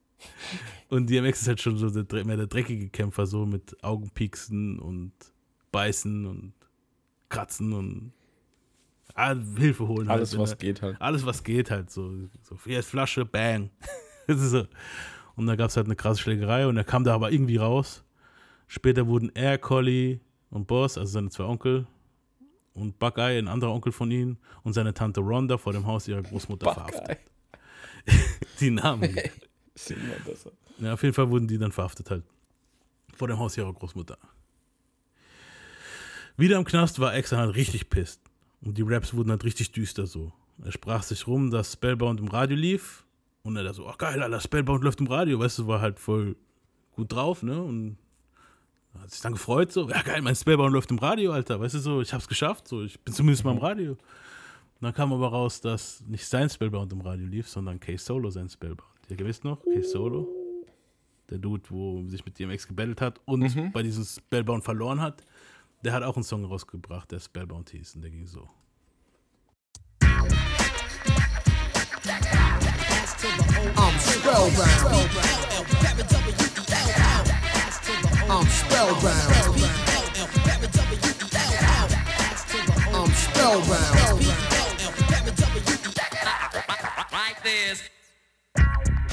[0.90, 5.12] und DMX ist halt schon so der, mehr der dreckige Kämpfer, so mit Augenpieksen und
[5.76, 6.54] Beißen und
[7.28, 8.12] Kratzen und
[9.14, 10.08] ah, Hilfe holen.
[10.08, 10.98] Alles, halt, was er- geht halt.
[11.02, 12.10] alles, was geht, halt so.
[12.40, 13.70] so hier ist Flasche, bang.
[14.28, 14.64] So.
[15.36, 18.02] Und da gab es halt eine krasse Schlägerei und er kam da aber irgendwie raus.
[18.66, 20.18] Später wurden er, Collie
[20.50, 21.86] und Boss, also seine zwei Onkel,
[22.74, 26.22] und Buckeye, ein anderer Onkel von ihnen, und seine Tante Rhonda vor dem Haus ihrer
[26.22, 27.18] Großmutter verhaftet.
[28.60, 29.14] Die Namen.
[29.74, 30.50] Besser.
[30.78, 32.24] Ja, auf jeden Fall wurden die dann verhaftet halt.
[33.14, 34.18] Vor dem Haus ihrer Großmutter.
[36.36, 38.20] Wieder im Knast war Exxon halt richtig pisst.
[38.60, 40.32] Und die Raps wurden halt richtig düster so.
[40.64, 43.04] Er sprach sich rum, dass Spellbound im Radio lief.
[43.42, 45.38] Und er da so, ach geil, Alter, Spellbound läuft im Radio.
[45.38, 46.36] Weißt du, war halt voll
[46.92, 47.62] gut drauf, ne?
[47.62, 47.98] Und
[49.00, 51.60] hat sich dann gefreut so, ja geil, mein Spellbound läuft im Radio, Alter.
[51.60, 53.92] Weißt du so, ich hab's geschafft, so, ich bin zumindest mal im Radio.
[53.92, 53.98] Und
[54.82, 58.90] dann kam aber raus, dass nicht sein Spellbound im Radio lief, sondern K-Solo sein Spellbound.
[59.08, 60.28] Ihr wisst noch, K-Solo?
[61.30, 65.22] Der Dude, wo sich mit DMX gebettelt hat und bei diesem Spellbound verloren hat,
[65.86, 68.48] der hat auch einen Song rausgebracht, der Spellbound hieß und der ging so.
[73.76, 74.66] I'm spellbound.
[78.28, 79.36] I'm spellbound.
[82.92, 83.96] I'm spellbound.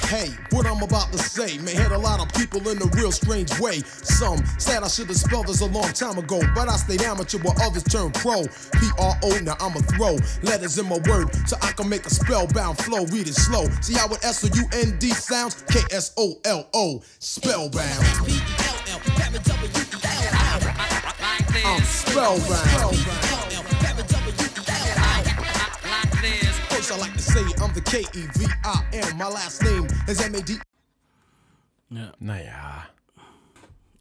[0.06, 3.10] Hey, what I'm about to say may hit a lot of people in a real
[3.10, 3.80] strange way.
[3.80, 7.38] Some said I should have spelled this a long time ago, but I stayed amateur
[7.38, 8.42] while others turned pro.
[8.42, 12.10] P R O, now I'ma throw letters in my word so I can make a
[12.10, 13.06] spellbound flow.
[13.06, 13.66] Read it slow.
[13.80, 15.64] See how it S O U N D sounds?
[15.68, 18.04] K S O L O, spellbound.
[21.64, 23.23] I'm spellbound.
[26.84, 29.16] First, I like to say I'm the K E V I M.
[29.16, 30.58] My last name is M A D.
[31.88, 32.12] Ja.
[32.18, 32.90] Naja.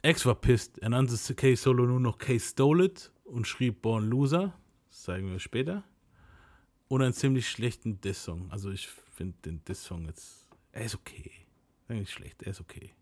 [0.02, 0.80] X war pissed.
[0.80, 4.54] Er nannte K Solo nur noch K Stole It und schrieb Born Loser.
[4.90, 5.86] Das zeigen wir später.
[6.90, 8.52] Und einen ziemlich schlechten Diss-Song.
[8.52, 10.46] Also ich finde den Diss-Song jetzt.
[10.74, 11.32] Er ist okay.
[11.88, 12.94] Er ist nicht schlecht, er ist okay.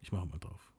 [0.00, 0.72] Ich mache mal drauf.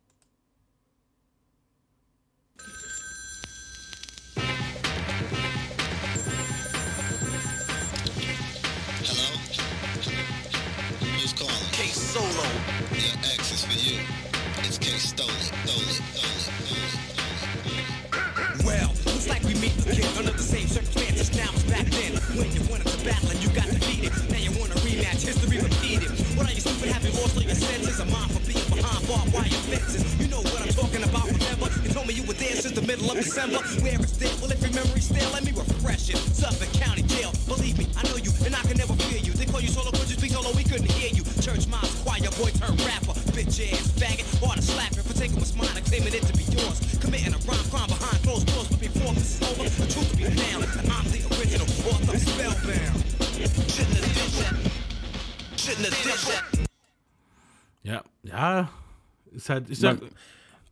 [12.98, 14.02] Yeah, X is for you.
[14.66, 18.66] It's K Stole it, stole it, stole it, stole it.
[18.66, 22.18] Well, looks like we meet again under the same circumstances now as back then.
[22.34, 25.62] When you went into battle and you got defeated, now you want a rematch, history
[25.62, 26.10] repeated.
[26.34, 28.00] What are you stupid having lost all your senses?
[28.02, 30.02] A mind for being behind barbed wire fences.
[30.18, 31.70] You know what I'm talking about, remember?
[31.86, 33.62] You told me you were there since the middle of December.
[33.86, 35.54] Where it's there, well, if your memory's still, let me
[59.48, 60.10] Ist halt, ich sag, Man,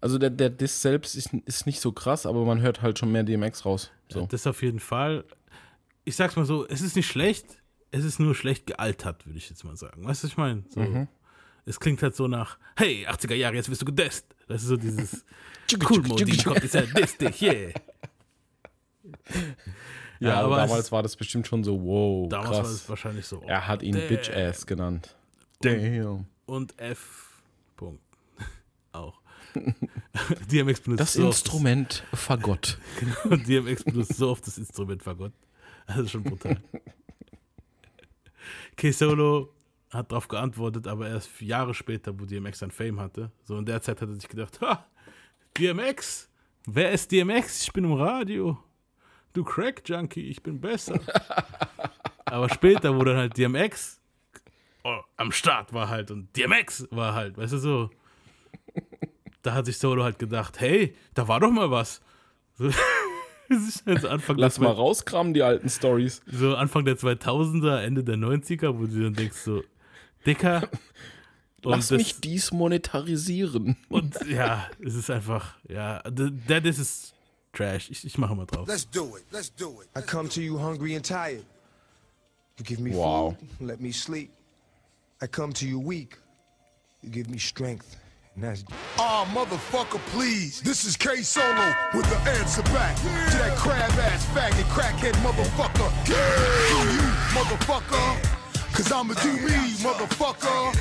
[0.01, 3.11] also der, der Diss selbst ist, ist nicht so krass, aber man hört halt schon
[3.11, 3.91] mehr DMX raus.
[4.11, 4.27] So.
[4.29, 5.23] das auf jeden Fall.
[6.03, 7.45] Ich sag's mal so, es ist nicht schlecht,
[7.91, 10.05] es ist nur schlecht gealtert, würde ich jetzt mal sagen.
[10.05, 10.63] Weißt du, was ich meine?
[10.69, 11.07] So, Mhm.
[11.67, 14.27] Es klingt halt so nach, hey, 80er Jahre, jetzt wirst du gedisst.
[14.47, 15.25] Das ist so dieses
[15.89, 17.71] cool Modi kommt, ist ja diss dich, yeah.
[20.19, 22.71] Ja, aber aber damals es- war das bestimmt schon so, wow, Damals war krass.
[22.71, 23.41] es wahrscheinlich so.
[23.41, 24.07] oh, er hat ihn damn.
[24.07, 25.15] Bitch Ass genannt.
[25.61, 26.25] Damn.
[26.45, 27.24] Und F.
[30.51, 32.77] DMX benutzt Das so Instrument Fagott.
[32.99, 35.33] Genau, DMX benutzt so oft das Instrument Fagott.
[35.87, 36.61] Das ist schon brutal.
[38.75, 39.53] K-Solo
[39.91, 43.31] hat darauf geantwortet, aber erst Jahre später, wo DMX sein Fame hatte.
[43.43, 44.85] So in der Zeit hat er sich gedacht, ha,
[45.57, 46.29] DMX?
[46.65, 47.63] Wer ist DMX?
[47.63, 48.57] Ich bin im Radio.
[49.33, 50.99] Du Crack-Junkie, ich bin besser.
[52.25, 53.99] aber später, wo dann halt DMX
[54.85, 57.89] oh, am Start war halt und DMX war halt, weißt du so.
[59.45, 62.01] Da hat sich Solo halt gedacht, hey, da war doch mal was.
[62.57, 62.69] So,
[63.49, 66.21] das ist halt so Anfang Lass mal rauskramen, die alten Stories.
[66.25, 69.61] so Anfang der 2000er, Ende der 90er, wo du dann denkst so,
[70.25, 70.67] Dicker.
[71.63, 73.77] Und Lass das- mich dies monetarisieren.
[73.89, 77.13] Und ja, es ist einfach, ja, der das ist
[77.53, 77.89] Trash.
[77.91, 78.67] Ich, ich mache mal drauf.
[78.67, 79.23] Let's do it.
[79.31, 79.89] Let's do it.
[79.97, 81.45] I come to you hungry and tired.
[82.57, 83.35] You give me Wow.
[83.59, 84.31] food, let me sleep.
[85.21, 86.17] I come to you weak.
[87.01, 87.85] You give me strength.
[88.35, 88.63] And that's
[88.97, 90.59] Ah, motherfucker, please.
[90.61, 95.89] This is K Solo with the answer back to that crab ass faggot crackhead motherfucker.
[96.05, 98.35] Do you, motherfucker?
[98.73, 100.75] Cause I'ma do me, motherfucker.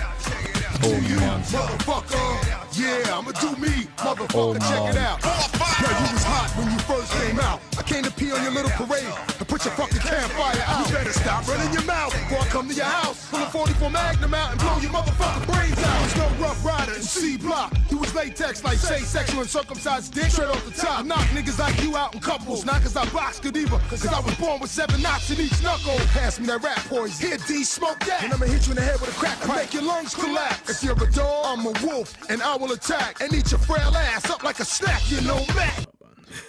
[0.82, 1.42] Oh Mann.
[1.42, 4.61] Motherfucker, yeah, I'ma do me, motherfucker.
[4.61, 5.63] Check it out.
[5.85, 7.61] Now you was hot when you first came out.
[7.76, 10.89] I came to pee on your little parade and put your fucking campfire out.
[10.89, 13.28] You better stop running your mouth before I come to your house.
[13.28, 16.01] Pull a 44 Magnum out and blow your motherfucking brains out.
[16.01, 17.76] There's no rough rider in C block.
[17.91, 21.01] You was latex like say sexual and circumcised dick straight off the top.
[21.01, 23.78] I knock niggas like you out in couples, not cause I box good either.
[23.91, 25.99] Cause I was born with seven knocks in each knuckle.
[26.16, 27.28] Pass me that rap poison.
[27.28, 28.24] Here, D, smoke that.
[28.24, 29.64] And I'ma hit you in the head with a crack pipe.
[29.64, 30.70] Make your lungs collapse.
[30.70, 33.95] If you're a dog, I'm a wolf, and I will attack and eat your frail
[33.95, 35.74] ass up like a snack, you know that.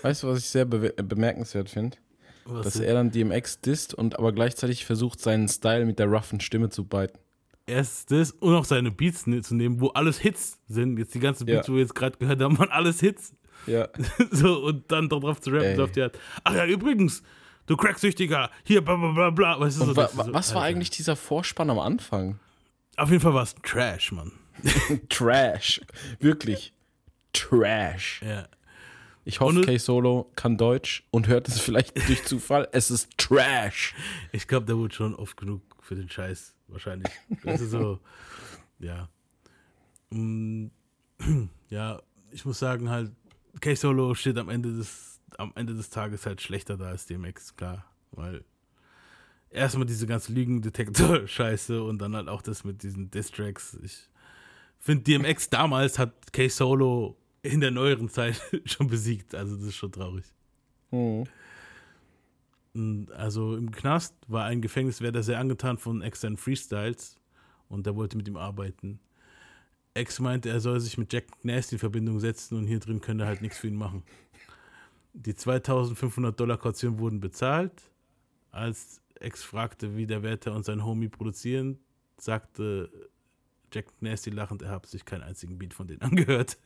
[0.01, 1.97] Weißt du, was ich sehr be bemerkenswert finde?
[2.45, 2.83] Was Dass denn?
[2.83, 6.85] er dann DMX disst und aber gleichzeitig versucht, seinen Style mit der roughen Stimme zu
[6.85, 7.17] beiten.
[7.67, 10.99] Erst das und auch seine Beats ne- zu nehmen, wo alles Hits sind.
[10.99, 11.73] Jetzt die ganzen Beats, Ja.
[11.73, 13.33] wo wir jetzt gerade gehört haben, waren alles Hits.
[13.65, 13.89] Ja.
[14.31, 16.19] so, und dann darauf zu rappen, auf die Art.
[16.43, 17.23] Ach ja, übrigens,
[17.65, 19.59] du Cracksüchtiger, hier, bla bla bla bla.
[19.59, 22.39] Weißt du, so, wa so, was war eigentlich dieser Vorspann am Anfang?
[22.97, 24.31] Auf jeden Fall war es Trash, Mann.
[25.09, 25.81] Trash.
[26.19, 26.71] Wirklich.
[27.33, 28.21] Trash.
[28.23, 28.47] Ja.
[29.27, 32.69] Ich hoffe, K-Solo kann Deutsch und hört es vielleicht durch Zufall.
[32.71, 33.95] Es ist Trash.
[34.31, 37.11] Ich glaube, der wurde schon oft genug für den Scheiß, wahrscheinlich.
[37.43, 37.99] Das ist so,
[38.79, 39.09] ja.
[40.11, 40.67] Mm,
[41.69, 42.01] Ja,
[42.31, 43.11] ich muss sagen, halt,
[43.59, 47.83] K-Solo steht am Ende des, am Ende des Tages halt schlechter da als DMX, klar.
[48.11, 48.45] Weil
[49.49, 53.77] erstmal diese ganze Lügendetektor-Scheiße und dann halt auch das mit diesen Distracks.
[53.81, 54.07] Ich
[54.77, 59.35] finde, DMX damals hat K-Solo in der neueren Zeit schon besiegt.
[59.35, 60.25] Also das ist schon traurig.
[60.91, 61.25] Mhm.
[63.15, 67.17] Also im Knast war ein Gefängniswärter sehr angetan von X seinen Freestyles
[67.69, 68.99] und der wollte mit ihm arbeiten.
[69.93, 73.23] X meinte, er soll sich mit Jack Nasty in Verbindung setzen und hier drin könnte
[73.23, 74.03] er halt nichts für ihn machen.
[75.13, 77.71] Die 2500 Dollar Kaution wurden bezahlt.
[78.51, 81.79] Als X fragte, wie der Wärter und sein Homie produzieren,
[82.17, 82.91] sagte
[83.73, 86.57] Jack Nasty lachend, er habe sich keinen einzigen Beat von denen angehört.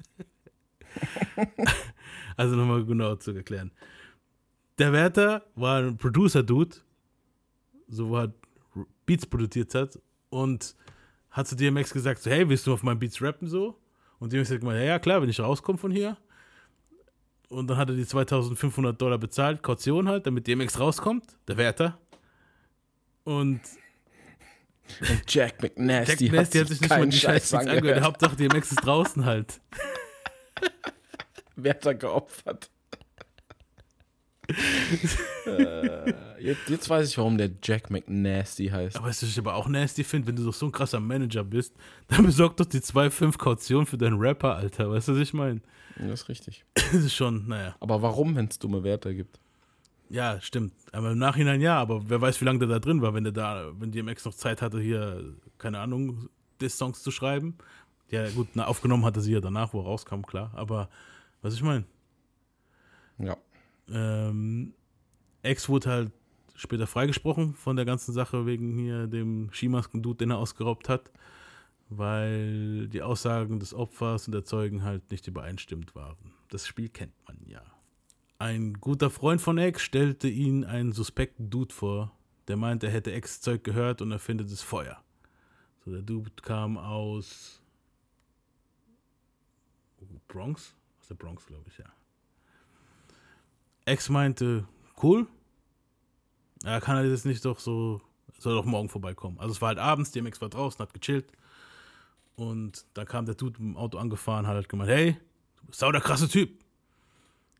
[2.37, 3.71] also nochmal genau zu erklären.
[4.77, 6.77] Der Wärter war ein Producer-Dude,
[7.87, 8.33] so wo er
[9.05, 10.75] Beats produziert hat und
[11.31, 13.77] hat zu DMX gesagt, so, hey, willst du auf meinen Beats rappen so?
[14.19, 16.17] Und DMX hat gemeint, ja, ja, klar, wenn ich rauskomme von hier.
[17.49, 21.97] Und dann hat er die 2500 Dollar bezahlt, Kaution halt, damit DMX rauskommt, der Wärter.
[23.23, 23.61] Und
[25.01, 27.77] Und Jack McNasty, Jack Nasty hat sich nicht mal die Scheiß Scheiß angehört.
[27.77, 28.03] angehört.
[28.03, 29.61] Hauptsache DMX ist draußen halt.
[31.55, 32.69] Wer hat da geopfert?
[35.45, 38.97] äh, jetzt, jetzt weiß ich, warum der Jack McNasty heißt.
[38.97, 41.75] Aber was ich aber auch nasty finde, wenn du doch so ein krasser Manager bist,
[42.07, 44.89] dann besorg doch die 2,5 Kaution für deinen Rapper, Alter.
[44.89, 45.61] Weißt du, was ich meine?
[45.97, 46.65] Das ist richtig.
[46.73, 47.75] Das ist schon, naja.
[47.79, 49.39] Aber warum, wenn es dumme Werte gibt?
[50.09, 50.73] Ja, stimmt.
[50.91, 53.33] Aber im Nachhinein ja, aber wer weiß, wie lange der da drin war, wenn der
[53.33, 56.29] da, wenn DMX noch Zeit hatte, hier, keine Ahnung,
[56.61, 57.57] Diss-Songs zu schreiben.
[58.11, 60.51] Ja, gut, na, aufgenommen hatte sie ja danach, wo er rauskam, klar.
[60.55, 60.89] Aber
[61.41, 61.85] was ich meine.
[63.17, 63.37] Ja.
[63.89, 64.73] Ähm,
[65.43, 66.11] X wurde halt
[66.55, 71.11] später freigesprochen von der ganzen Sache wegen hier dem Skimasken-Dude, den er ausgeraubt hat,
[71.89, 76.33] weil die Aussagen des Opfers und der Zeugen halt nicht übereinstimmt waren.
[76.49, 77.61] Das Spiel kennt man ja.
[78.39, 82.11] Ein guter Freund von X stellte ihn einen suspekten Dude vor,
[82.47, 85.03] der meint, er hätte X Zeug gehört und er findet es Feuer.
[85.85, 87.58] So, der Dude kam aus
[90.27, 90.73] Bronx?
[91.01, 91.85] Aus der Bronx, glaube ich, ja.
[93.85, 94.67] Ex meinte,
[95.01, 95.27] cool.
[96.63, 98.01] Er kann er jetzt nicht doch so,
[98.37, 99.39] soll doch morgen vorbeikommen.
[99.39, 101.31] Also es war halt abends, DMX war draußen, hat gechillt.
[102.35, 105.17] Und dann kam der Dude im Auto angefahren, hat halt gemeint, hey,
[105.57, 106.51] du bist sau der krasse Typ.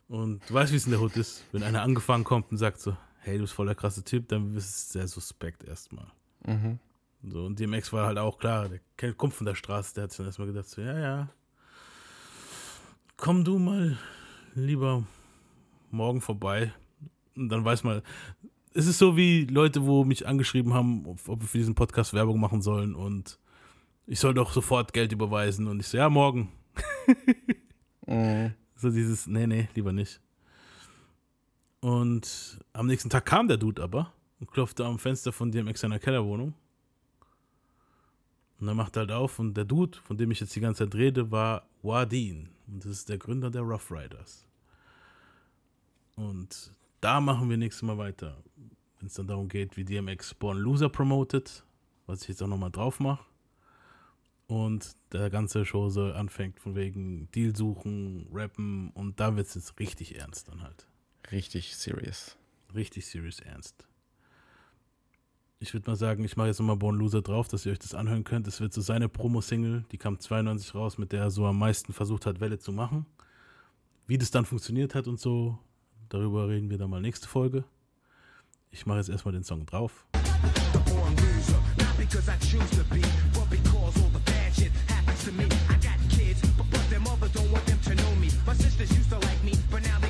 [0.08, 1.44] Und du weißt, wie es in der Hut ist.
[1.52, 4.56] Wenn einer angefahren kommt und sagt so, hey, du bist voll der krasse Typ, dann
[4.56, 6.08] ist es sehr suspekt erstmal.
[6.46, 6.80] Mhm.
[7.24, 10.18] So, und DMX war halt auch klar, der kommt von der Straße, der hat sich
[10.18, 11.30] dann erstmal gedacht, so, ja, ja,
[13.20, 13.98] komm du mal
[14.56, 15.04] lieber
[15.92, 16.74] morgen vorbei.
[17.36, 18.02] Und dann weiß man,
[18.74, 22.40] es ist so wie Leute, wo mich angeschrieben haben, ob, wir für diesen Podcast Werbung
[22.40, 23.40] machen sollen und
[24.06, 26.52] ich soll doch sofort Geld überweisen und ich so, ja, morgen.
[28.08, 28.56] Mhm.
[28.76, 30.20] So dieses, nee, nee, lieber nicht.
[31.80, 36.00] Und am nächsten Tag kam der Dude aber und klopfte am Fenster von DMX seiner
[36.00, 36.56] Kellerwohnung.
[38.60, 40.96] Und er machte halt auf und der Dude, von dem ich jetzt die ganze Zeit
[40.96, 42.50] rede, war Wadeen.
[42.68, 44.46] Und das ist der Gründer der Rough Riders.
[46.16, 46.72] Und
[47.02, 48.44] da machen wir nächstes Mal weiter.
[49.00, 51.64] Wenn es dann darum geht, wie DMX Born Loser promotet,
[52.06, 53.24] was ich jetzt auch nochmal drauf mache.
[54.48, 59.56] Und der ganze Show so anfängt von wegen Deal suchen, rappen und da wird es
[59.56, 60.88] jetzt richtig ernst dann halt.
[61.32, 62.36] Richtig serious.
[62.74, 63.89] Richtig serious ernst.
[65.62, 67.94] Ich würde mal sagen, ich mache jetzt nochmal Born Loser drauf, dass ihr euch das
[67.94, 68.48] anhören könnt.
[68.48, 71.92] Es wird so seine Promo-Single, die kam 92 raus, mit der er so am meisten
[71.92, 73.06] versucht hat, Welle zu machen.
[74.08, 75.60] Wie das dann funktioniert hat und so,
[76.08, 77.66] darüber reden wir dann mal nächste Folge.
[78.72, 80.06] Ich mache jetzt erstmal den Song drauf.
[88.48, 90.09] My sisters used to like me, but now they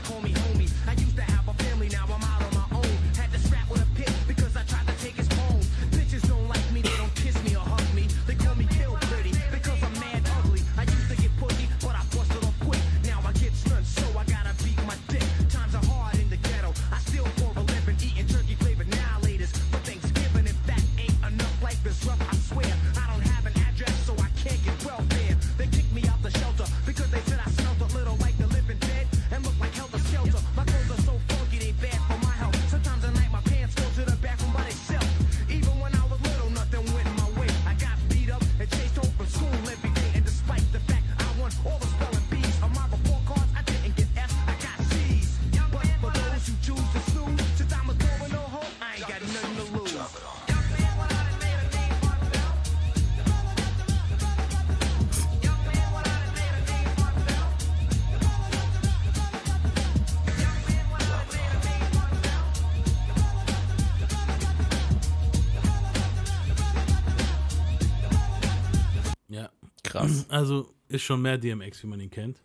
[70.40, 72.42] Also ist schon mehr DMX, wie man ihn kennt.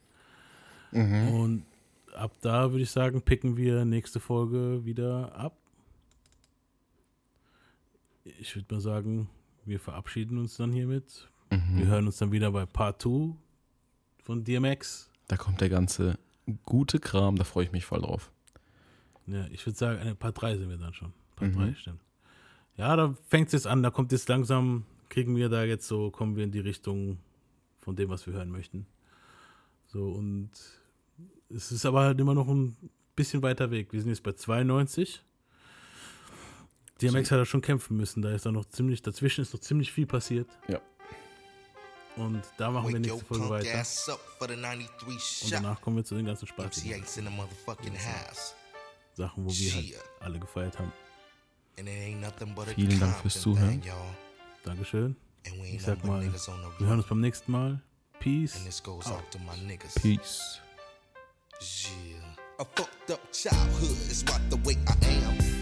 [0.91, 1.29] Mhm.
[1.29, 1.65] Und
[2.17, 5.57] ab da würde ich sagen, picken wir nächste Folge wieder ab.
[8.25, 9.29] Ich würde mal sagen,
[9.65, 11.31] wir verabschieden uns dann hiermit.
[11.51, 11.79] Mhm.
[11.79, 13.37] Wir hören uns dann wieder bei Part 2
[14.25, 15.09] von DMX.
[15.29, 16.19] Da kommt der ganze
[16.67, 18.33] gute Kram, da freue ich mich voll drauf.
[19.29, 21.13] Ja, ich würde sagen, eine Part 3 sind wir dann schon.
[21.37, 21.59] Part Mhm.
[21.59, 22.01] 3, stimmt.
[22.77, 26.11] Ja, da fängt es jetzt an, da kommt jetzt langsam, kriegen wir da jetzt so,
[26.11, 27.19] kommen wir in die Richtung
[27.85, 28.87] von dem, was wir hören möchten.
[29.87, 30.51] So, und
[31.51, 32.77] es ist aber halt immer noch ein
[33.15, 33.93] bisschen weiter Weg.
[33.93, 35.23] Wir sind jetzt bei 92.
[37.01, 39.93] DMX hat ja schon kämpfen müssen, da ist da noch ziemlich, dazwischen ist noch ziemlich
[39.93, 40.49] viel passiert.
[40.69, 40.81] Ja.
[42.17, 43.79] Und da machen wir nächste Folge weiter.
[43.79, 48.55] ass up for the 93 Und danach kommen wir zu den ganzen motherfucking house.
[49.15, 50.93] Sachen, wo wir halt alle gefeiert haben.
[52.75, 53.83] Vielen Dank fürs Zuhören.
[54.65, 55.17] Dankeschön.
[55.47, 57.81] And we ain't nothing niggas on the wir hören uns beim nächsten Mal.
[58.21, 58.57] Peace.
[58.57, 59.19] And this goes out.
[59.19, 59.95] out to my niggas.
[60.01, 60.61] Peace.
[61.61, 62.61] Yeah.
[62.61, 64.95] A fucked up childhood is what the way I
[65.27, 65.45] am.